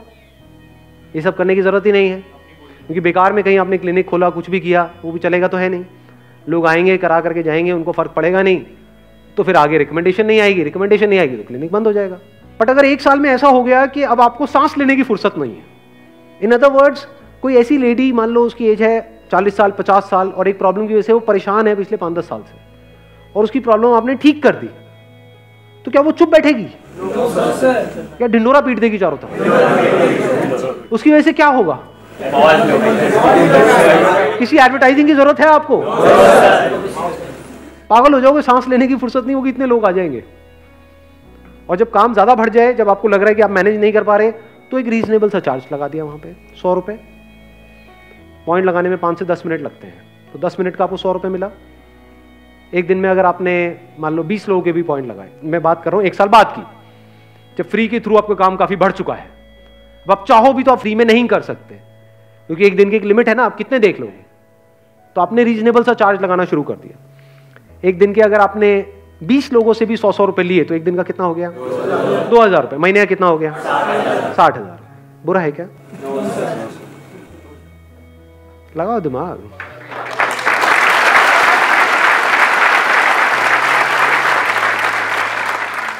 ये 1.14 1.22
सब 1.22 1.36
करने 1.36 1.54
की 1.54 1.62
ज़रूरत 1.62 1.86
ही 1.86 1.92
नहीं 1.92 2.08
है। 2.10 2.18
क्योंकि 2.18 3.00
बेकार 3.00 3.32
में 3.32 3.42
कहीं 3.44 3.58
आपने 3.58 3.78
क्लिनिक 3.78 4.06
खोला, 4.06 4.28
कुछ 4.30 4.50
भी 4.50 4.60
किया, 4.60 4.90
वो 5.04 5.12
भी 5.12 5.18
चलेगा 5.18 5.48
तो 5.48 5.56
है 5.56 5.68
नहीं। 5.68 5.84
लोग 6.46 6.66
आएँगे, 6.66 6.96
करा 6.96 7.20
करके 7.20 7.42
जाएँगे, 7.42 7.72
उनको 7.72 7.92
फ़र्क 7.92 8.10
पड़ेगा 8.10 8.42
नहीं। 8.42 8.60
तो 9.36 9.42
फिर 9.42 9.56
आगे 9.56 9.78
रिकमेंडेशन 9.78 10.26
नहीं 10.26 10.40
आएगी 10.40 10.62
रिकमेंडेशन 10.62 11.08
नहीं 11.08 11.18
आएगी 11.18 11.36
तो 11.36 11.42
क्लिनिक 11.42 11.72
बंद 11.72 11.86
हो 11.86 11.92
जाएगा। 11.92 12.18
बट 12.60 12.70
अगर 12.70 12.84
एक 12.84 13.00
साल 13.00 13.20
में 13.20 13.30
ऐसा 13.30 13.48
हो 13.48 13.62
गया 13.64 13.84
कि 13.86 14.02
अब 14.04 14.20
आपको 14.20 14.46
सांस 14.46 14.76
लेने 14.78 14.96
की 14.96 15.02
फुर्सत 15.02 15.38
नहीं 15.38 15.52
है। 15.52 15.64
इन 16.40 16.52
अदर 16.52 16.70
वर्ड्स 16.72 17.06
कोई 17.42 17.56
ऐसी 17.56 17.78
लेडी 17.78 18.10
मान 18.12 18.28
लो 18.28 18.44
उसकी 18.44 18.66
एज 18.66 18.82
है 18.82 19.00
चालीस 19.30 19.56
साल, 19.56 19.70
पचास 19.70 20.04
साल, 20.04 20.28
और 20.28 20.48
एक 20.48 20.58
प्रॉब्लम 20.58 20.86
की 20.86 20.94
वजह 20.94 21.02
से 21.02 21.12
वो 21.12 21.20
परेशान 21.22 21.68
है 21.68 21.74
पिछले 21.76 21.96
पाँच 21.96 22.14
दस 22.14 22.28
साल 22.28 22.42
से, 22.42 22.60
और 23.34 23.44
उसकी 23.44 23.60
प्रॉब्लम 23.60 23.94
आपने 23.94 24.14
ठीक 24.14 24.42
कर 24.42 24.54
दी 24.54 24.68
तो 25.84 25.90
क्या 25.90 26.02
वो 26.02 26.12
चुप 26.12 26.28
बैठेगी? 26.28 26.66
क्या 26.98 28.26
ढिंडोरा 28.26 28.60
पीट 28.60 28.78
देगी 28.78 28.98
चारों 28.98 29.16
तरफ़? 29.16 29.32
उसकी 30.92 31.10
वजह 31.10 31.22
से 31.22 31.32
क्या 31.32 31.46
होगा? 31.48 31.78
किसी 34.38 34.56
एडवर्टाइजिंग 34.58 35.06
की 35.08 35.14
ज़रूरत 35.14 35.40
है 35.40 35.46
आपको? 35.46 35.82
पागल 37.90 38.14
हो 38.14 38.20
जाओगे, 38.20 38.42
सांस 38.42 38.68
लेने 38.68 38.86
की 38.88 38.96
फुर्सत 38.96 39.24
नहीं 39.24 39.36
होगी, 39.36 39.50
इतने 39.50 39.66
लोग 39.66 39.84
आ 39.84 39.90
जाएँगे। 39.90 40.22
और 41.68 41.76
जब 41.76 41.90
काम 41.90 42.12
ज़्यादा 42.12 42.34
बढ़ 42.34 42.48
जाए, 42.50 42.74
जब 42.74 42.88
आपको 42.88 43.08
लग 43.08 43.20
रहा 43.20 43.28
है 43.28 43.34
कि 43.34 43.42
आप 43.42 43.50
मैनेज 43.50 43.80
नहीं 43.80 43.92
कर 43.92 44.02
पा 44.04 44.16
रहे 44.16 44.30
तो 44.70 44.78
एक 44.78 44.88
रीजनेबल 44.88 45.28
सा 45.28 45.40
चार्ज 45.40 45.62
लगा 45.72 45.88
दिया 45.88 46.04
वहाँ 46.04 46.18
पे, 46.18 46.34
सौ 46.62 46.74
रुपए। 46.74 46.98
पॉइंट 48.46 48.66
लगाने 48.66 48.88
में 48.88 48.98
पाँच 48.98 49.18
से 49.18 49.24
दस 49.24 49.42
मिनट 49.46 49.60
लगते 49.60 49.86
हैं। 49.86 50.02
तो 50.32 50.38
दस 50.38 50.56
मिनट 50.60 50.76
का 50.76 50.84
आपको 50.84 50.96
सौ 50.96 51.12
रुपए 51.12 51.28
मिला। 51.28 51.50
एक 52.72 52.86
दिन 52.86 52.98
में 52.98 53.08
अगर 53.10 53.24
आपने, 53.26 53.76
मान 54.00 54.14
लो 54.14 54.22
बीस 54.22 54.48
लोगों 54.48 54.62
के 54.62 54.72
भी 54.72 54.82
पॉइंट 54.82 55.08
लगाए, 55.08 55.28
मैं 55.44 55.62
बात 55.62 55.82
कर 55.84 55.90
रहा 55.90 55.98
हूँ, 55.98 56.06
एक 56.06 56.14
साल 56.14 56.28
बाद 56.28 56.54
की। 56.58 56.62
जब 57.58 57.68
फ्री 57.68 57.86
के 57.88 58.00
थ्रू 58.00 58.16
आपका 58.16 58.34
काम 58.34 58.56
काफ़ी 58.56 58.76
बढ़ 58.76 58.92
चुका 58.92 59.14
है। 59.14 59.30
अब 60.06 60.10
आप 60.10 60.24
चाहो 60.28 60.52
भी 60.52 60.62
तो 60.62 60.72
आप 60.72 60.78
फ्री 60.78 60.94
में 60.94 61.04
नहीं 61.04 61.26
कर 61.28 61.40
सकते। 61.42 61.74
क्योंकि 61.74 62.66
एक 62.66 62.76
दिन 62.76 62.90
की 62.90 62.96
एक 62.96 63.04
लिमिट 63.04 63.28
है 63.28 63.34
ना, 63.34 63.44
आप 63.44 63.56
कितने 63.56 63.78
देख 63.78 64.00
लोगे? 64.00 64.24
तो 65.16 65.20
आपने 65.20 65.44
रीजनेबल 65.44 65.82
सा 65.82 65.94
चार्ज 65.94 66.22
लगाना 66.22 66.44
शुरू 66.44 66.62
कर 66.62 66.74
दिया। 66.76 67.88
एक 67.88 67.98
दिन 67.98 68.12
के 68.14 68.20
अगर 68.20 68.40
आपने 68.40 68.84
20 69.22 69.52
लोगों 69.52 69.72
से 69.72 69.86
भी 69.86 69.96
सौ 69.96 70.12
सौ 70.12 70.24
रुपए 70.24 70.42
लिए 70.42 70.64
तो 70.64 70.74
एक 70.74 70.84
दिन 70.84 70.96
का 70.96 71.02
कितना 71.02 71.26
हो 71.26 71.34
गया? 71.34 71.50
दो 71.50 72.40
हज़ार 72.40 72.62
रुपए। 72.62 72.76
महीने 72.76 73.00
का 73.00 73.04
कितना 73.04 73.26
हो 73.26 73.38
गया? 73.38 73.52
साठ 73.52 74.56
हज़ार। 74.56 74.78
बुरा 75.24 75.40
है 75.40 75.52
क्या? 75.52 75.66
लगाओ 78.76 79.00
दिमाग। 79.00 79.38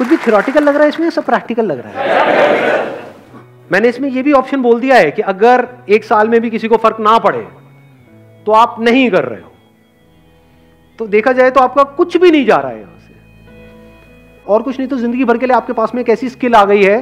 कुछ 0.03 0.11
भी 0.11 0.17
थियोरटिकल 0.17 0.65
लग 0.65 0.75
रहा 0.75 0.83
है 0.83 0.89
इसमें 0.89 1.11
सब 1.11 1.25
प्रैक्टिकल 1.25 1.67
लग 1.67 1.81
रहा 1.81 1.93
है? 1.93 2.91
मैंने 3.73 3.89
इसमें 3.89 4.09
यह 4.11 4.23
भी 4.23 4.33
ऑप्शन 4.33 4.63
बोल 4.63 4.81
दिया 4.81 4.97
है 4.97 5.11
कि 5.11 5.23
अगर 5.23 5.67
एक 5.89 6.05
साल 6.05 6.29
में 6.29 6.41
भी 6.41 6.51
किसी 6.51 6.69
को 6.69 6.77
फ़र्क 6.77 6.97
ना 7.01 7.19
पड़े 7.19 7.47
तो 8.47 8.53
आप 8.53 8.77
नहीं 8.81 9.11
कर 9.11 9.25
रहे 9.25 9.41
हो। 9.41 9.53
तो 10.99 11.07
देखा 11.07 11.33
जाए 11.33 11.51
तो 11.51 11.61
आपका 11.61 11.83
कुछ 11.93 12.17
भी 12.17 12.31
नहीं 12.31 12.45
जा 12.47 12.57
रहा 12.57 12.71
है 12.71 12.81
यहाँ 12.81 12.99
से। 12.99 13.15
और 14.47 14.63
कुछ 14.63 14.79
नहीं 14.79 14.89
तो 14.89 14.97
ज़िंदगी 14.97 15.25
भर 15.25 15.39
के 15.39 15.47
लिए 15.47 15.57
आपके 15.57 15.73
पास 15.73 15.95
में 15.95 16.03
एक 16.03 16.09
ऐसी 16.09 16.29
स्किल 16.29 16.55
आ 16.55 16.65
गई 16.65 16.83
है 16.83 16.99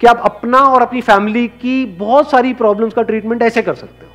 कि 0.00 0.06
आप 0.06 0.20
अपना 0.24 0.58
और 0.64 0.82
अपनी 0.82 1.00
फैमिली 1.00 1.46
की 1.48 1.84
बहुत 1.98 2.30
सारी 2.30 2.52
प्रॉब्लम्स 2.54 2.94
का 2.94 3.02
ट्रीटमेंट 3.02 3.42
ऐसे 3.42 3.62
कर 3.62 3.74
सकते 3.74 4.06
हो। 4.06 4.12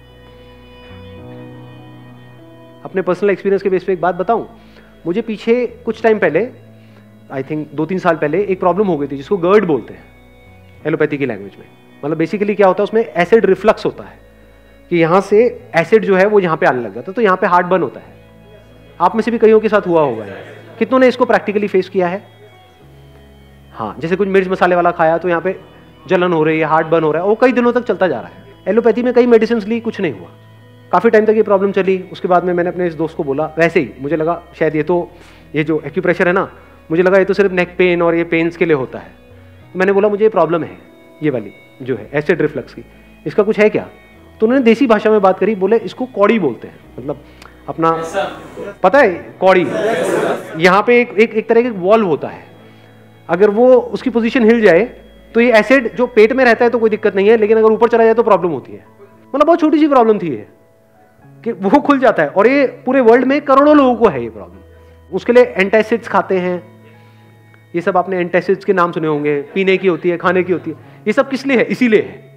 अपने 2.84 3.01
पर्सनल 3.01 3.29
एक्सपीरियंस 3.29 3.62
के 3.62 3.69
बेस 3.69 3.84
पे 3.84 3.93
एक 3.93 4.01
बात 4.01 4.15
बताऊँ। 4.15 4.48
मुझे 5.05 5.22
पीछे 5.22 5.65
कुछ 5.86 6.01
टाइम 6.03 6.19
पहले 6.19 6.50
आई 7.29 7.44
थिंक 7.44 7.67
दो 7.74 7.86
तीन 7.86 8.00
साल 8.00 8.15
पहले 8.15 8.44
एक 8.44 8.60
प्रॉब्लम 8.60 8.88
हो 8.88 8.98
गई 8.98 9.08
थी 9.08 9.17
जिसको 9.17 9.38
गर्ड 9.39 9.65
बोलते 9.65 9.94
हैं 9.94 10.03
एलोपैथी 10.86 11.17
की 11.17 11.25
लैंग्वेज 11.25 11.55
में। 11.60 11.65
मतलब 12.03 12.17
बेसिकली 12.17 12.55
क्या 12.55 12.67
होता 12.67 12.82
है, 12.82 12.84
उसमें 12.84 13.01
एसिड 13.03 13.46
रिफ्लक्स 13.46 13.86
होता 13.86 14.03
है, 14.03 14.17
कि 14.91 14.98
यहाँ 14.98 15.22
से 15.22 15.46
एसिड 15.75 16.05
जो 16.05 16.15
है 16.15 16.25
वो 16.25 16.39
यहाँ 16.39 16.58
पे 16.58 16.65
आने 16.65 16.82
लग 16.82 16.96
जाता 16.96 17.12
है 17.12 17.13
तो 17.13 17.22
यहाँ 17.22 17.38
पे 17.38 17.48
हार्ट 17.48 17.67
बर्न 17.67 17.81
होता 17.81 18.00
है। 18.00 18.14
आप 19.00 19.16
में 19.16 19.22
से 19.22 19.31
भी 19.31 19.38
कईयों 19.38 19.59
के 19.59 19.70
साथ 19.70 19.88
हुआ 19.88 20.01
होगा 20.01 20.25
कितनों 20.79 21.00
ने 21.00 21.07
इसको 21.07 21.25
प्रैक्टिकली 21.25 21.68
फेस 21.68 21.90
किया 21.90 22.07
है? 22.07 22.24
हाँ 23.74 23.96
जैसे 24.00 24.16
कुछ 24.16 24.27
मिर्च 24.27 24.48
मसाले 24.48 24.75
वाला 24.75 24.92
खाया 24.94 25.18
तो 25.18 25.29
यहाँ 25.29 25.42
पे 25.42 25.55
जलन 26.07 26.33
हो 26.33 26.44
रही 26.44 26.59
है 26.59 26.66
हार्ट 26.66 26.88
बर्न 26.88 27.03
हो 27.03 27.11
रहा 27.11 27.24
है, 27.24 27.27
वो 27.29 27.35
कई 27.35 27.51
दिनों 27.51 27.72
तक 27.74 27.83
चलता 27.83 28.07
जा 28.07 28.20
रहा 28.20 28.29
है। 28.29 28.44
एलोपैथी 28.68 29.03
में 29.03 29.14
कई 29.14 29.27
मेडिसिन 29.27 29.61
ली 29.61 29.79
कुछ 29.79 30.00
नहीं 30.01 30.14
हुआ। 30.14 30.29
काफ़ी 30.92 31.09
टाइम 31.09 31.25
तक 31.25 31.33
ये 31.35 31.44
प्रॉब्लम 31.44 31.72
चली, 31.72 31.98
उसके 32.11 32.27
बाद 32.27 32.44
में 32.44 32.53
मैंने 32.53 32.70
अपने 32.70 32.88
इस 32.88 32.94
दोस्त 32.96 33.18
को 33.18 33.24
बोला, 33.24 33.46
वैसे 33.57 33.79
ही 33.79 33.92
मुझे 34.00 34.16
लगा 34.16 34.42
शायद 34.59 34.75
ये 34.75 34.83
तो 34.83 35.09
ये 35.55 35.64
जो 35.64 35.81
एक्यूप्रेशर 35.85 36.27
है 36.27 36.33
ना 36.33 36.50
मुझे 36.89 37.03
लगा 37.03 37.17
ये 37.17 37.25
तो 37.25 37.33
सिर्फ़ 37.33 37.53
नेक 37.53 37.75
पेन 37.77 38.01
और 38.01 38.15
ये 38.15 38.24
पेन्स 38.25 38.57
के 38.57 38.65
लिए 38.65 38.75
होता 38.75 39.00
है। 39.00 39.13
तो 39.74 39.79
मैंने 39.79 39.91
बोला 39.91 40.09
मुझे 40.09 40.24
ये 40.24 40.29
प्रॉब्लम 40.29 40.63
है 40.63 40.77
ये 41.24 41.29
वाली 41.29 41.51
जो 41.81 41.95
है 41.95 42.09
एसिड 42.13 42.41
रिफ्लक्स 42.41 42.74
की। 42.74 42.83
इसका 43.25 43.43
कुछ 43.43 43.59
है 43.59 43.69
क्या? 43.69 43.87
तो 44.41 44.45
उन्होंने 44.45 44.63
देसी 44.65 44.87
भाषा 44.87 45.09
में 45.11 45.21
बात 45.21 45.39
करी 45.39 45.55
बोले 45.55 45.77
इसको 45.79 46.05
कौड़ी 46.07 46.39
बोलते 46.39 46.67
हैं। 46.67 46.79
मतलब 46.98 47.24
अपना 47.69 47.91
पता 48.83 49.00
है 49.00 49.13
कौड़ी। 49.39 49.65
यहाँ 50.57 50.83
पे 50.83 51.00
एक 51.01 51.09
एक, 51.11 51.33
एक 51.33 51.50
तरह 51.50 51.63
का 51.63 51.69
वॉल्व 51.79 52.07
होता 52.07 52.27
है। 52.27 52.43
अगर 53.29 53.50
वो 53.50 53.74
उसकी 53.74 54.09
पोजीशन 54.09 54.43
हिल 54.43 54.61
जाए 54.61 54.83
तो 55.35 55.41
ये 55.41 55.51
एसिड 55.53 55.95
जो 55.95 56.05
पेट 56.07 56.33
में 56.33 56.43
रहता 56.45 56.65
है 56.65 56.71
तो 56.71 56.79
कोई 56.79 56.89
दिक्कत 56.89 57.15
नहीं 57.15 57.29
है 57.29 57.37
लेकिन 57.37 57.57
अगर 57.57 57.71
ऊपर 57.71 57.89
चला 57.89 58.03
जाए 58.03 58.13
तो 58.13 58.24
प्रॉब्लम 58.24 58.51
होती 58.51 58.71
है। 58.71 58.85
मतलब 59.33 59.45
बहुत 59.48 59.59
छोटी 59.59 59.79
सी 59.79 59.87
प्रॉब्लम 59.87 60.19
थी 60.19 60.29
ये 60.29 60.45
कि 61.43 61.51
वो 61.53 61.79
खुल 61.79 62.00
जाता 62.00 62.24
है। 62.24 62.29
और 62.29 62.48
ये 62.48 62.65
पूरे 62.85 63.01
वर्ल्ड 63.01 63.25
में 63.25 63.41
करोड़ों 63.41 63.75
लोगों 63.77 63.95
को 63.95 64.07
है 64.07 64.24
ये 64.24 64.29
प्रॉब्लम 64.29 65.15
उसके 65.15 65.33
लिए 65.33 65.43
एंटासिड्स 65.43 66.07
खाते 66.07 66.37
हैं। 66.39 66.61
ये 67.75 67.81
सब 67.81 67.98
आपने 67.98 68.18
एंटेसिड्स 68.18 68.66
के 68.66 68.74
नाम 68.74 68.92
सुने 68.92 69.07
होंगे, 69.07 69.42
पीने 69.42 69.77
की 69.77 69.88
होती 69.88 70.09
है, 70.09 70.18
खाने 70.18 70.44
की 70.44 70.53
होती 70.53 70.72
है। 70.72 70.77
ये 71.07 71.14
सब 71.14 71.29
किस 71.29 71.46
लिए 71.46 71.57
है? 71.57 71.64
इसीलिए 71.64 72.01
है। 72.01 72.35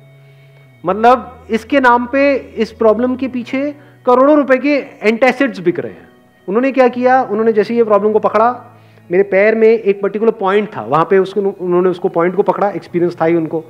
मतलब 0.86 1.46
इसके 1.50 1.80
नाम 1.80 2.06
पे, 2.06 2.36
इस 2.36 2.72
प्रॉब्लम 2.72 3.16
के 3.16 3.28
पीछे 3.28 3.74
करोड़ों 4.06 4.36
रुपए 4.36 4.56
के 4.56 4.74
एंटेसिड्स 5.08 5.60
बिक 5.60 5.80
रहे 5.80 5.92
हैं। 5.92 6.08
उन्होंने 6.48 6.72
क्या 6.72 6.88
किया? 6.88 7.22
उन्होंने 7.22 7.52
जैसे 7.52 7.74
ये 7.74 7.84
प्रॉब्लम 7.84 8.12
को 8.12 8.18
पकड़ा, 8.18 8.80
मेरे 9.10 9.22
पैर 9.22 9.54
में 9.54 9.68
एक 9.68 10.02
पर्टिकुलर 10.02 10.30
पॉइंट 10.30 10.76
था। 10.76 10.82
वहाँ 10.82 11.04
पे 11.04 11.18
उसको, 11.18 11.40
उन्होंने 11.40 11.88
उसको 11.88 12.08
पॉइंट 12.08 12.34
को 12.34 12.42
पकड़ा 12.42 12.70
एक्सपीरियंस 12.70 13.16
था 13.20 13.24
ही 13.24 13.34
उनको 13.34 13.64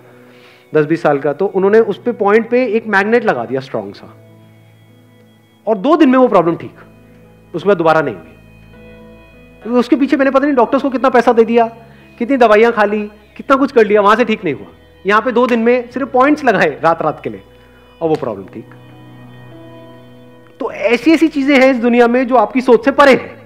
दस 0.74 0.84
बीस 0.86 1.02
साल 1.02 1.18
का। 1.18 1.32
तो 1.32 1.46
उन्होंने 1.46 1.80
उस 1.80 2.02
पर 2.02 2.12
पॉइंट 2.12 2.50
पे 2.50 2.66
एक 2.66 2.86
मैग्नेट 2.86 3.24
लगा 3.24 3.44
दिया 3.44 3.60
स्ट्रांग 3.60 3.92
सा। 3.92 4.14
और 5.66 5.78
दो 5.78 5.96
दिन 5.96 6.08
में 6.08 6.18
वो 6.18 6.28
प्रॉब्लम 6.28 6.56
ठीक। 6.56 6.74
बाद 7.66 7.76
दोबारा 7.76 8.00
नहीं 8.00 8.14
हुई। 8.14 8.37
उसके 9.70 9.96
पीछे 9.96 10.16
मैंने 10.16 10.30
पता 10.30 10.44
नहीं 10.44 10.54
डॉक्टर्स 10.56 10.82
को 10.82 10.90
कितना 10.90 11.08
पैसा 11.08 11.32
दे 11.32 11.44
दिया, 11.44 11.66
कितनी 12.18 12.36
दवाइयाँ 12.36 12.72
खा 12.72 12.84
ली, 12.84 13.00
कितना 13.36 13.56
कुछ 13.56 13.72
कर 13.72 13.86
लिया, 13.86 14.00
वहाँ 14.00 14.16
से 14.16 14.24
ठीक 14.24 14.44
नहीं 14.44 14.54
हुआ। 14.54 14.66
यहाँ 15.04 15.20
पे 15.22 15.32
दो 15.32 15.46
दिन 15.46 15.60
में 15.60 15.90
सिर्फ़ 15.90 16.08
पॉइंट्स 16.08 16.44
लगाए 16.44 16.78
रात 16.82 17.02
रात 17.02 17.20
के 17.24 17.30
लिए, 17.30 17.42
और 18.00 18.08
वो 18.08 18.14
प्रॉब्लम 18.14 18.44
ठीक। 18.44 18.74
तो 20.60 20.70
ऐसी 20.72 21.12
ऐसी 21.12 21.28
चीज़ें 21.28 21.54
हैं 21.56 21.70
इस 21.70 21.76
दुनिया 21.78 22.06
में 22.08 22.26
जो 22.26 22.36
आपकी 22.36 22.60
सोच 22.60 22.84
से 22.84 22.90
परे 22.92 23.12
है। 23.12 23.36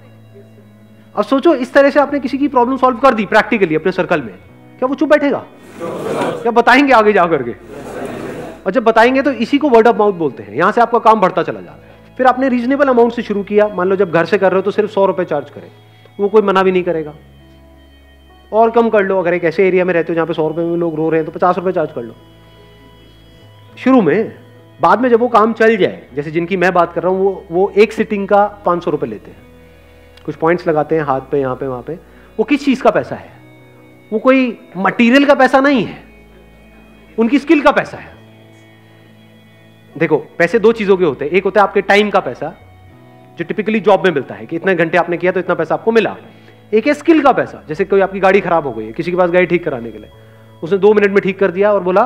अब 1.15 1.23
सोचो, 1.23 1.53
इस 1.55 1.73
तरह 1.73 1.89
से 1.89 1.99
आपने 1.99 2.19
किसी 2.19 2.37
की 2.37 2.47
प्रॉब्लम 2.47 2.77
सॉल्व 2.77 2.97
कर 2.97 3.13
दी 3.13 3.25
प्रैक्टिकली 3.25 3.75
अपने 3.75 3.91
सर्कल 3.91 4.21
में, 4.21 4.33
क्या 4.79 4.87
वो 4.87 4.95
चुप 4.95 5.09
बैठेगा? 5.09 5.43
क्या 5.77 6.51
बताएँगे 6.51 6.93
आगे 6.93 7.13
जा 7.13 7.25
करके 7.27 7.51
और 8.65 8.71
जब 8.71 8.83
बताएँगे 8.83 9.21
तो 9.21 9.31
इसी 9.33 9.57
को 9.57 9.69
वर्ड 9.69 9.87
ऑफ़ 9.87 9.97
माउथ 9.97 10.13
बोलते 10.15 10.43
हैं, 10.43 10.55
यहाँ 10.55 10.71
से 10.71 10.81
आपका 10.81 10.99
काम 11.01 11.21
बढ़ता 11.21 11.43
चला 11.43 11.59
जा 11.59 11.65
रहा 11.65 11.75
है। 11.75 12.15
फिर 12.17 12.27
आपने 12.27 12.49
रीजनेबल 12.49 12.87
अमाउंट 12.87 13.13
से 13.13 13.21
शुरू 13.21 13.43
किया, 13.43 13.67
मान 13.67 13.87
लो 13.87 13.95
जब 13.95 14.11
घर 14.11 14.25
से 14.25 14.37
कर 14.37 14.51
रहे 14.51 14.55
हो 14.55 14.61
तो 14.61 14.71
सिर्फ़ 14.71 14.91
सौ 14.91 15.05
रुपए 15.05 15.25
चार्ज 15.25 15.49
करें। 15.49 15.69
वो 16.19 16.29
कोई 16.29 16.41
मना 16.41 16.63
भी 16.63 16.71
नहीं 16.71 16.83
करेगा। 16.83 17.13
और 18.51 18.71
कम 18.71 18.89
कर 18.89 19.03
लो, 19.03 19.19
अगर 19.19 19.33
एक 19.33 19.43
ऐसे 19.43 19.67
एरिया 19.67 19.85
में 19.85 19.93
रहते 19.93 20.11
हो 20.11 20.15
जहाँ 20.15 20.27
पे 20.27 20.33
सौ 20.33 20.47
रुपये 20.47 20.65
में 20.65 20.77
लोग 20.77 20.95
रो 20.95 21.09
रहे 21.09 21.21
हैं 21.21 21.25
तो 21.25 21.31
पचास 21.31 21.57
रुपये 21.57 21.73
चार्ज 21.73 21.91
कर 21.91 22.01
लो। 22.01 22.15
शुरू 23.77 24.01
में, 24.01 24.35
बाद 24.81 25.01
में 25.01 25.09
जब 25.09 25.19
वो 25.19 25.27
काम 25.27 25.53
चल 25.53 25.77
जाए, 25.77 26.07
जैसे 26.13 26.31
जिनकी 26.31 26.57
मैं 26.57 26.73
बात 26.73 26.93
कर 26.93 27.03
रहा 27.03 27.11
हूँ, 27.11 27.19
वो 27.19 27.45
वो 27.51 27.73
एक 27.77 27.93
सिटिंग 27.93 28.27
का 28.27 28.47
पाँच 28.65 28.83
सौ 28.83 28.91
रुपये 28.91 29.09
लेते 29.09 29.31
हैं। 29.31 29.37
कुछ 30.25 30.35
पॉइंट्स 30.35 30.67
लगाते 30.67 30.95
हैं, 30.95 31.03
हाथ 31.03 31.21
पे, 31.21 31.39
यहाँ 31.39 31.55
पे, 31.55 31.67
वहाँ 31.67 31.81
पे। 31.81 31.93
वो 32.39 32.43
किस 32.43 32.65
चीज़ 32.65 32.83
का 32.83 32.89
पैसा 32.89 33.15
है? 33.15 33.31
वो 34.13 34.19
कोई 34.19 34.59
मटेरियल 34.77 35.25
का 35.25 35.35
पैसा 35.35 35.59
नहीं 35.59 35.85
है। 35.85 36.03
उनकी 37.19 37.39
स्किल 37.39 37.61
का 37.61 37.71
पैसा 37.71 37.97
है। 37.97 38.13
देखो, 39.97 40.17
पैसे 40.17 40.59
दो 40.59 40.71
चीज़ों 40.71 40.97
के 40.97 41.05
होते 41.05 41.25
हैं। 41.25 41.31
एक 41.31 41.43
होता 41.43 41.61
है 41.61 41.67
आपके 41.67 41.81
टाइम 41.81 42.09
का 42.09 42.19
पैसा 42.19 42.55
जो 43.37 43.45
टिपिकली 43.45 43.79
जॉब 43.79 44.05
में 44.05 44.11
मिलता 44.11 44.35
है, 44.35 44.45
कि 44.45 44.55
इतने 44.55 44.75
घंटे 44.75 44.97
आपने 44.97 45.17
किया 45.17 45.31
तो 45.31 45.39
इतना 45.39 45.55
पैसा 45.55 45.75
आपको 45.75 45.91
मिला। 45.91 46.15
एक 46.73 46.87
है 46.87 46.93
स्किल 46.93 47.21
का 47.23 47.31
पैसा, 47.31 47.63
जैसे 47.67 47.85
कोई 47.85 48.01
आपकी 48.01 48.19
गाड़ी 48.19 48.41
खराब 48.41 48.67
हो 48.67 48.71
गई 48.73 48.85
है 48.85 48.91
किसी 48.93 49.11
के 49.11 49.17
पास 49.17 49.29
गाड़ी 49.29 49.45
ठीक 49.45 49.63
कराने 49.65 49.91
के 49.91 49.97
लिए। 49.97 50.09
उसने 50.63 50.77
दो 50.77 50.93
मिनट 50.93 51.11
में 51.11 51.21
ठीक 51.21 51.39
कर 51.39 51.51
दिया 51.51 51.71
और 51.73 51.83
बोला, 51.83 52.03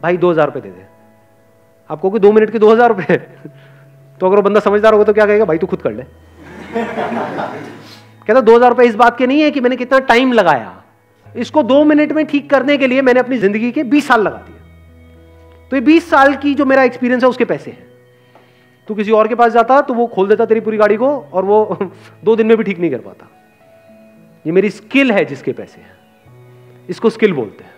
भाई, 0.00 0.16
दो 0.16 0.30
हज़ार 0.30 0.46
रुपये 0.46 0.62
दे 0.62 0.68
दे। 0.68 0.84
आप 1.90 2.00
कहोगे 2.00 2.18
दो 2.18 2.32
मिनट 2.32 2.50
के 2.50 2.58
दो 2.58 2.72
हज़ार 2.72 2.88
रुपये 2.88 3.16
तो 4.20 4.26
अगर 4.26 4.36
वो 4.36 4.42
बंदा 4.42 4.60
समझदार 4.60 4.92
होगा 4.92 5.04
तो 5.04 5.12
क्या 5.12 5.26
कहेगा, 5.26 5.44
भाई, 5.44 5.58
तू 5.58 5.66
खुद 5.66 5.82
कर 5.82 5.92
ले। 5.92 6.02
कहता, 8.26 8.40
दो 8.40 8.56
हज़ार 8.56 8.70
रुपये 8.70 8.86
इस 8.88 8.94
बात 8.94 9.18
के 9.18 9.26
नहीं 9.26 9.40
है 9.40 9.50
कि 9.50 9.60
मैंने 9.60 9.76
कितना 9.76 9.98
टाइम 10.06 10.32
लगाया। 10.32 10.72
इसको 11.26 11.62
दो 11.62 11.82
मिनट 11.84 12.12
में 12.12 12.24
ठीक 12.26 12.48
करने 12.50 12.76
के 12.76 12.86
लिए 12.86 13.02
मैंने 13.02 13.20
अपनी 13.20 13.38
ज़िंदगी 13.38 13.70
के 13.72 13.82
बीस 13.84 14.06
साल 14.08 14.22
लगा 14.22 14.36
दिए। 14.38 14.56
तो 15.70 15.76
ये 15.76 15.80
बीस 15.82 16.08
साल 16.10 16.34
की 16.34 16.54
जो 16.54 16.64
मेरा 16.64 16.82
एक्सपीरियंस 16.82 17.22
है, 17.22 17.28
उसके 17.28 17.44
पैसे 17.44 17.70
हैं। 17.70 17.95
तू 18.88 18.94
किसी 18.94 19.10
और 19.10 19.28
के 19.28 19.34
पास 19.34 19.52
जाता 19.52 19.80
तो 19.80 19.94
वो 19.94 20.06
खोल 20.06 20.28
देता 20.28 20.46
तेरी 20.46 20.60
पूरी 20.60 20.76
गाड़ी 20.76 20.96
को 20.96 21.20
और 21.20 21.44
वो 21.44 21.78
दो 22.24 22.36
दिन 22.36 22.46
में 22.46 22.56
भी 22.56 22.64
ठीक 22.64 22.78
नहीं 22.78 22.90
कर 22.90 22.98
पाता। 22.98 23.28
ये 24.46 24.52
मेरी 24.52 24.70
स्किल 24.70 25.12
है 25.12 25.24
जिसके 25.24 25.52
पैसे 25.52 25.80
हैं। 25.80 25.96
इसको 26.88 27.10
स्किल 27.10 27.32
बोलते 27.32 27.64
हैं। 27.64 27.70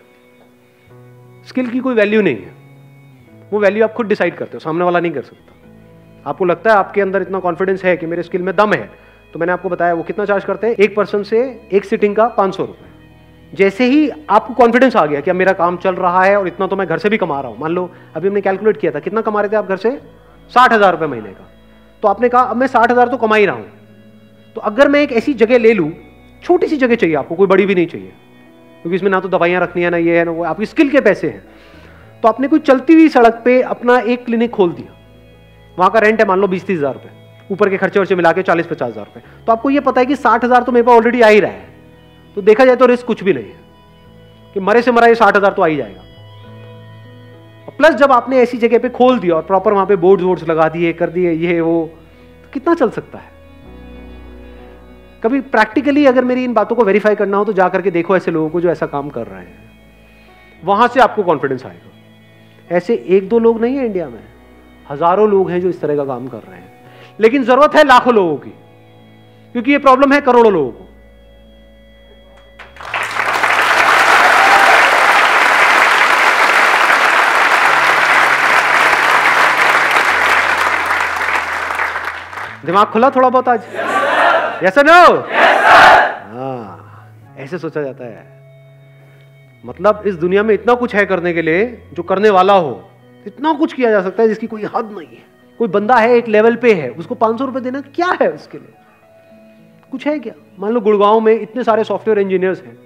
स्किल 1.45 1.69
की 1.69 1.79
कोई 1.79 1.95
वैल्यू 1.95 2.23
नहीं 2.23 2.37
है। 2.37 2.55
वो 3.53 3.61
वैल्यू 3.61 3.85
आप 3.85 3.93
खुद 3.93 4.07
डिसाइड 4.07 4.35
करते 4.35 4.51
हो, 4.55 4.59
सामने 4.59 4.85
वाला 4.85 5.01
नहीं 5.01 5.13
कर 5.13 5.23
सकता। 5.23 5.55
आपको 6.31 6.45
लगता 6.45 6.71
है 6.71 6.77
आपके 6.77 7.01
अंदर 7.01 7.23
इतना 7.23 7.39
कॉन्फिडेंस 7.39 7.85
है 7.85 7.97
कि 7.97 8.07
मेरे 8.07 8.23
स्किल 8.23 8.43
में 8.43 8.57
दम 8.57 8.73
है? 8.73 8.91
तो 9.33 9.39
मैंने 9.39 9.53
आपको 9.53 9.69
बताया, 9.69 9.95
वो 9.95 10.03
कितना 10.03 10.25
चार्ज 10.25 10.45
करते 10.45 10.67
हैं? 10.67 10.75
एक 10.75 10.97
पर्सन 10.97 11.23
से 11.23 11.61
एक 11.73 11.85
सिटिंग 11.85 12.17
का 12.17 12.29
पाँच 12.29 12.57
सौ 12.57 12.65
रुपये 12.65 12.89
जैसे 13.55 13.85
ही 13.85 14.11
आपको 14.31 14.55
कॉन्फिडेंस 14.55 14.97
आ 14.97 15.07
गया 15.07 15.21
कि 15.21 15.31
अब 15.31 15.37
मेरा 15.37 15.53
काम 15.53 15.77
चल 15.77 15.95
रहा 15.95 16.25
है 16.25 16.37
और 16.37 16.47
इतना 16.47 16.67
तो 16.67 16.77
मैं 16.77 16.87
घर 16.87 16.99
से 16.99 17.09
भी 17.09 17.17
कमा 17.17 17.41
रहा 17.41 17.51
हूँ। 17.51 17.59
मान 17.59 17.71
लो, 17.71 17.91
अभी 18.15 18.29
हमने 18.29 18.41
कैलकुलेट 18.41 18.77
किया 18.77 18.93
था, 18.93 18.99
कितना 18.99 19.21
कमा 19.21 19.41
रहे 19.41 19.51
थे 19.51 19.57
आप 19.57 19.67
घर 19.67 19.77
से? 19.77 20.18
साठ 20.51 20.73
हज़ार 20.73 20.93
रुपए 20.93 21.07
महीने 21.07 21.31
का। 21.31 21.47
तो 22.03 22.09
आपने 22.09 22.29
कहा, 22.29 22.43
अब 22.43 22.57
मैं 22.57 22.67
साठ 22.67 22.91
हज़ार 22.91 23.09
तो 23.09 23.17
कमा 23.17 23.37
ही 23.37 23.47
रहा 23.47 23.57
हूँ। 23.57 23.67
तो 24.57 24.61
अगर 24.63 24.89
मैं 24.89 25.01
एक 25.01 25.13
ऐसी 25.15 25.35
जगह 25.37 25.59
ले 25.59 25.73
लूँ, 25.73 25.91
छोटी 26.43 26.67
सी 26.67 26.77
जगह 26.77 26.95
चाहिए 26.95 27.17
आपको, 27.17 27.35
कोई 27.35 27.47
बड़ी 27.47 27.67
भी 27.67 27.75
नहीं 27.75 27.87
चाहिए, 27.87 28.13
क्योंकि 28.83 28.97
इसमें 28.97 29.11
ना 29.11 29.21
तो 29.21 29.29
दवाइयाँ 29.29 29.61
रखनी 29.63 29.83
है, 29.83 29.91
ना 29.91 29.97
ये 29.99 30.19
है, 30.19 30.25
ना 30.25 30.31
वो 30.31 30.45
आपकी 30.47 30.67
स्किल 30.67 30.91
के 30.91 31.01
पैसे 31.03 31.29
हैं। 31.29 31.43
तो 32.23 32.29
आपने 32.29 32.49
कोई 32.49 32.59
चलती 32.61 32.93
हुई 32.93 33.09
सड़क 33.11 33.43
पे 33.45 33.61
अपना 33.71 33.99
एक 33.99 34.25
क्लिनिक 34.25 34.51
खोल 34.51 34.73
दिया। 34.73 34.95
वहाँ 35.77 35.91
का 35.91 35.99
रेंट 35.99 36.21
है 36.21 36.27
मान 36.27 36.41
लो 36.41 36.47
बीस 36.49 36.67
तीस 36.67 36.79
हज़ार 36.79 36.95
रुपए 36.95 37.17
ऊपर 37.51 37.69
के 37.69 37.77
खर्चे 37.79 37.99
वर्चे 37.99 38.15
मिला 38.15 38.33
के 38.33 38.43
चालीस 38.43 38.67
पचास 38.67 38.91
हज़ार 38.91 39.05
रुपए 39.05 39.21
तो 39.47 39.53
आपको 39.53 39.71
ये 39.71 39.81
पता 39.83 40.01
है 40.01 40.07
कि 40.07 40.17
साठ 40.17 40.45
हज़ार 40.45 40.63
तो 40.63 40.73
मेरे 40.73 40.87
पास 40.87 40.97
ऑलरेडी 40.97 41.21
आ 41.21 41.29
ही 41.29 41.41
रहा 41.41 41.51
है। 41.51 41.67
तो 42.37 42.43
देखा 42.43 42.65
जाए 42.65 42.77
तो 42.77 42.87
रिस्क 42.87 43.07
कुछ 43.07 43.23
भी 43.25 43.33
नहीं 43.33 43.45
है, 43.45 43.61
कि 44.55 44.61
मरे 44.61 44.83
से 44.83 44.93
मरा 44.93 45.07
ये 45.07 45.15
साठ 45.17 45.37
हज़ार 45.37 45.53
तो 45.53 45.63
आ 45.63 45.67
ही 45.67 45.77
जाएगा। 45.77 46.03
प्लस 47.79 47.95
जब 47.95 48.13
आपने 48.13 48.39
ऐसी 48.39 48.59
जगह 48.59 48.79
पे 48.79 48.89
खोल 48.89 49.19
दिया 49.19 49.35
और 49.35 49.43
प्रॉपर 49.43 49.73
वहाँ 49.73 49.87
पे 49.87 49.97
बोर्ड 49.97 50.21
वोर्ड्स 50.21 50.49
लगा 50.49 50.69
दिए, 50.69 50.93
कर 50.93 51.11
दिए, 51.11 51.33
ये, 51.33 51.61
वो 51.61 51.91
तो 52.43 52.51
कितना 52.53 52.75
चल 52.75 52.91
सकता 52.91 53.19
है? 53.19 53.33
कभी 55.23 55.41
प्रैक्टिकली 55.41 56.07
अगर 56.07 56.25
मेरी 56.25 56.45
इन 56.45 56.53
बातों 56.53 56.77
को 56.77 56.85
वेरीफाई 56.85 57.15
करना 57.15 57.37
हो 57.37 57.45
तो 57.45 57.53
जाकर 57.53 57.83
के 57.83 57.91
देखो 57.91 58.17
ऐसे 58.17 58.31
लोगों 58.31 58.51
को 58.51 58.61
जो 58.61 58.71
ऐसा 58.71 58.87
काम 58.87 59.09
कर 59.09 59.27
रहे 59.27 59.41
हैं। 59.41 59.71
वहाँ 60.65 60.89
से 60.89 61.01
आपको 61.01 61.23
कॉन्फिडेंस 61.23 61.67
आएगा। 61.67 62.77
ऐसे 62.77 62.95
एक 63.09 63.29
दो 63.29 63.39
लोग 63.39 63.61
नहीं 63.61 63.77
है 63.77 63.87
इंडिया 63.87 64.09
में। 64.09 64.25
हज़ारों 64.91 65.29
लोग 65.29 65.51
हैं 65.51 65.61
जो 65.61 65.69
इस 65.69 65.81
तरह 65.81 65.97
का 65.97 66.05
काम 66.05 66.29
कर 66.29 66.39
रहे 66.39 66.59
हैं। 66.59 66.73
लेकिन 67.21 67.43
ज़रूरत 67.43 67.75
है 67.75 67.85
लाखों 67.85 68.15
लोगों 68.15 68.37
की। 68.37 68.51
क्योंकि 69.53 69.73
ये 69.73 69.79
प्रॉब्लम 69.79 70.13
है 70.13 70.21
करोड़ों 70.21 70.53
लोगों 70.53 70.71
को। 70.71 70.88
दिमाग 82.69 82.87
खुला 82.87 83.09
थोड़ा 83.11 83.29
बहुत 83.29 83.49
आज? 83.49 83.61
यस 84.65 84.79
नो 84.79 85.03
हाँ 86.31 87.35
ऐसे 87.39 87.59
सोचा 87.59 87.83
जाता 87.83 88.05
है। 88.05 88.27
मतलब 89.65 90.03
इस 90.07 90.15
दुनिया 90.17 90.43
में 90.43 90.53
इतना 90.55 90.75
कुछ 90.75 90.95
है 90.95 91.05
करने 91.07 91.33
के 91.33 91.43
लिए, 91.43 91.65
जो 91.93 92.03
करने 92.03 92.31
वाला 92.31 92.53
हो, 92.55 92.91
इतना 93.27 93.53
कुछ 93.53 93.73
किया 93.73 93.91
जा 93.91 94.03
सकता 94.03 94.23
है 94.23 94.29
जिसकी 94.29 94.47
कोई 94.47 94.65
हद 94.67 94.91
नहीं 94.93 95.09
है। 95.09 95.25
कोई 95.61 95.69
बंदा 95.69 95.97
है, 95.97 96.13
एक 96.17 96.29
लेवल 96.29 96.57
पे 96.57 96.73
है, 96.75 96.91
उसको 96.91 97.15
पाँच 97.15 97.39
सौ 97.39 97.45
रुपए 97.45 97.61
देना 97.61 97.81
क्या 97.95 98.11
है 98.23 98.31
उसके 98.33 98.59
लिए? 98.59 98.75
कुछ 99.93 100.07
है 100.07 100.19
क्या? 100.19 100.35
मान 100.59 100.73
लो 100.73 100.81
गुड़गांव 100.81 101.21
में 101.21 101.33
इतने 101.33 101.65
सारे 101.65 101.85
सॉफ्टवेयर 101.85 102.19
इंजीनियर्स 102.19 102.63
हैं, 102.63 102.77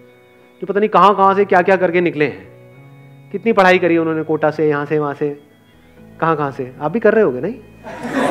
जो 0.63 0.67
पता 0.67 0.81
नहीं 0.81 0.91
कहाँ 0.91 1.15
कहाँ 1.17 1.35
से 1.35 1.45
क्या 1.45 1.63
क्या 1.63 1.77
करके 1.77 2.01
निकले 2.01 2.27
हैं। 2.27 3.31
कितनी 3.33 3.53
पढ़ाई 3.53 3.79
करी 3.79 3.99
उन्होंने, 3.99 4.23
कोटा 4.23 4.51
से, 4.51 4.69
यहाँ 4.69 4.87
से, 4.87 4.99
वहाँ 4.99 5.15
से, 5.15 5.31
कहाँ 6.21 6.37
कहाँ 6.37 6.51
से? 6.51 6.73
आप 6.81 6.91
भी 6.93 7.01
कर 7.01 7.15
रहे 7.15 7.25
होगे, 7.25 7.41
नहीं? 7.41 8.22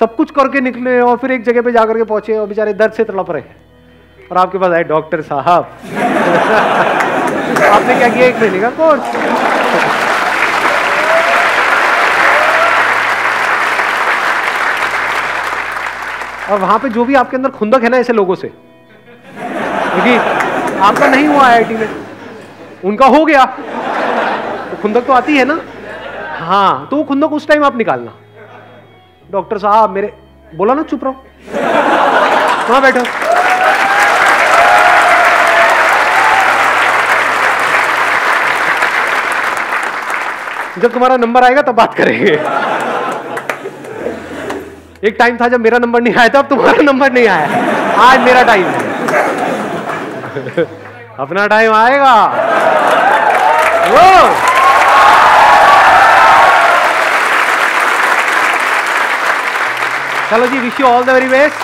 सब 0.00 0.16
कुछ 0.16 0.30
करके 0.30 0.60
निकले 0.60 0.98
और 1.00 1.16
फिर 1.16 1.30
एक 1.32 1.44
जगह 1.44 1.62
पे 1.62 1.72
जाकर 1.72 1.96
के 1.96 2.04
पहुँचे 2.04 2.36
और 2.38 2.46
बेचारे 2.46 2.72
दर्द 2.74 2.92
से 2.92 3.04
तड़प 3.04 3.30
रहे 3.30 3.42
हैं। 3.42 3.56
और 4.30 4.36
आपके 4.38 4.58
पास 4.58 4.72
आए, 4.72 4.82
डॉक्टर 4.84 5.20
साहब। 5.22 5.64
आपने 7.66 7.94
क्या 7.94 8.08
किया 8.08 8.26
एक 8.26 8.36
महीने 8.36 8.60
का? 8.60 8.70
कोर्स 8.70 9.14
और 16.50 16.58
वहाँ 16.60 16.78
पे 16.78 16.88
जो 16.88 17.04
भी 17.04 17.14
आपके 17.14 17.36
अंदर 17.36 17.50
खुंदक 17.50 17.82
है 17.82 17.88
ना 17.88 17.96
ऐसे 17.96 18.12
लोगों 18.12 18.34
से, 18.34 18.48
क्योंकि 18.48 20.16
आपका 20.80 21.06
नहीं 21.06 21.26
हुआ 21.28 21.46
आईआईटी 21.46 21.74
में, 21.74 21.88
उनका 22.84 23.06
हो 23.06 23.24
गया। 23.24 23.44
तो 23.44 24.76
खुंदक 24.82 25.06
तो 25.06 25.12
आती 25.12 25.36
है 25.36 25.44
ना। 25.44 25.58
हाँ 26.38 26.86
तो 26.90 26.96
वो 26.96 27.04
खुंदक 27.04 27.32
उस 27.32 27.48
टाइम 27.48 27.64
आप 27.64 27.76
निकालना। 27.76 28.12
डॉक्टर 29.30 29.58
साहब, 29.58 29.90
मेरे 29.90 30.12
बोला 30.54 30.74
ना 30.74 30.82
चुप 30.82 31.04
रहो। 31.04 31.24
वहाँ 32.68 32.80
बैठो। 32.82 33.00
जब 40.80 40.92
तुम्हारा 40.92 41.16
नंबर 41.16 41.44
आएगा, 41.44 41.62
तब 41.62 41.74
बात 41.74 41.94
करेंगे। 41.94 42.32
एक 45.04 45.16
टाइम 45.18 45.36
था 45.36 45.48
जब 45.48 45.60
मेरा 45.60 45.78
नंबर 45.78 46.00
नहीं 46.00 46.14
आया 46.14 46.28
था 46.28 46.38
अब 46.38 46.48
तुम्हारा 46.48 46.82
नंबर 46.82 47.12
नहीं 47.12 47.28
आया। 47.28 47.46
आज 48.02 48.20
मेरा 48.20 48.42
टाइम 48.42 48.66
अपना 51.18 51.46
टाइम 51.46 51.72
आएगा। 51.74 52.14
Kalaji, 60.28 60.60
wish 60.60 60.76
you 60.80 60.86
all 60.86 61.04
the 61.04 61.12
very 61.12 61.28
best. 61.28 61.54
Thank 61.54 61.60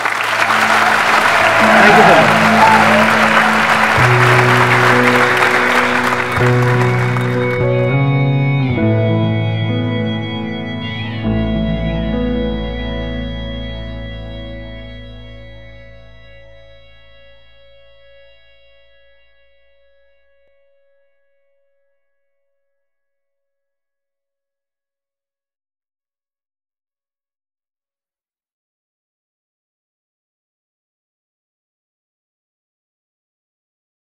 you 1.97 2.03
so 2.03 2.23
much. 2.23 2.42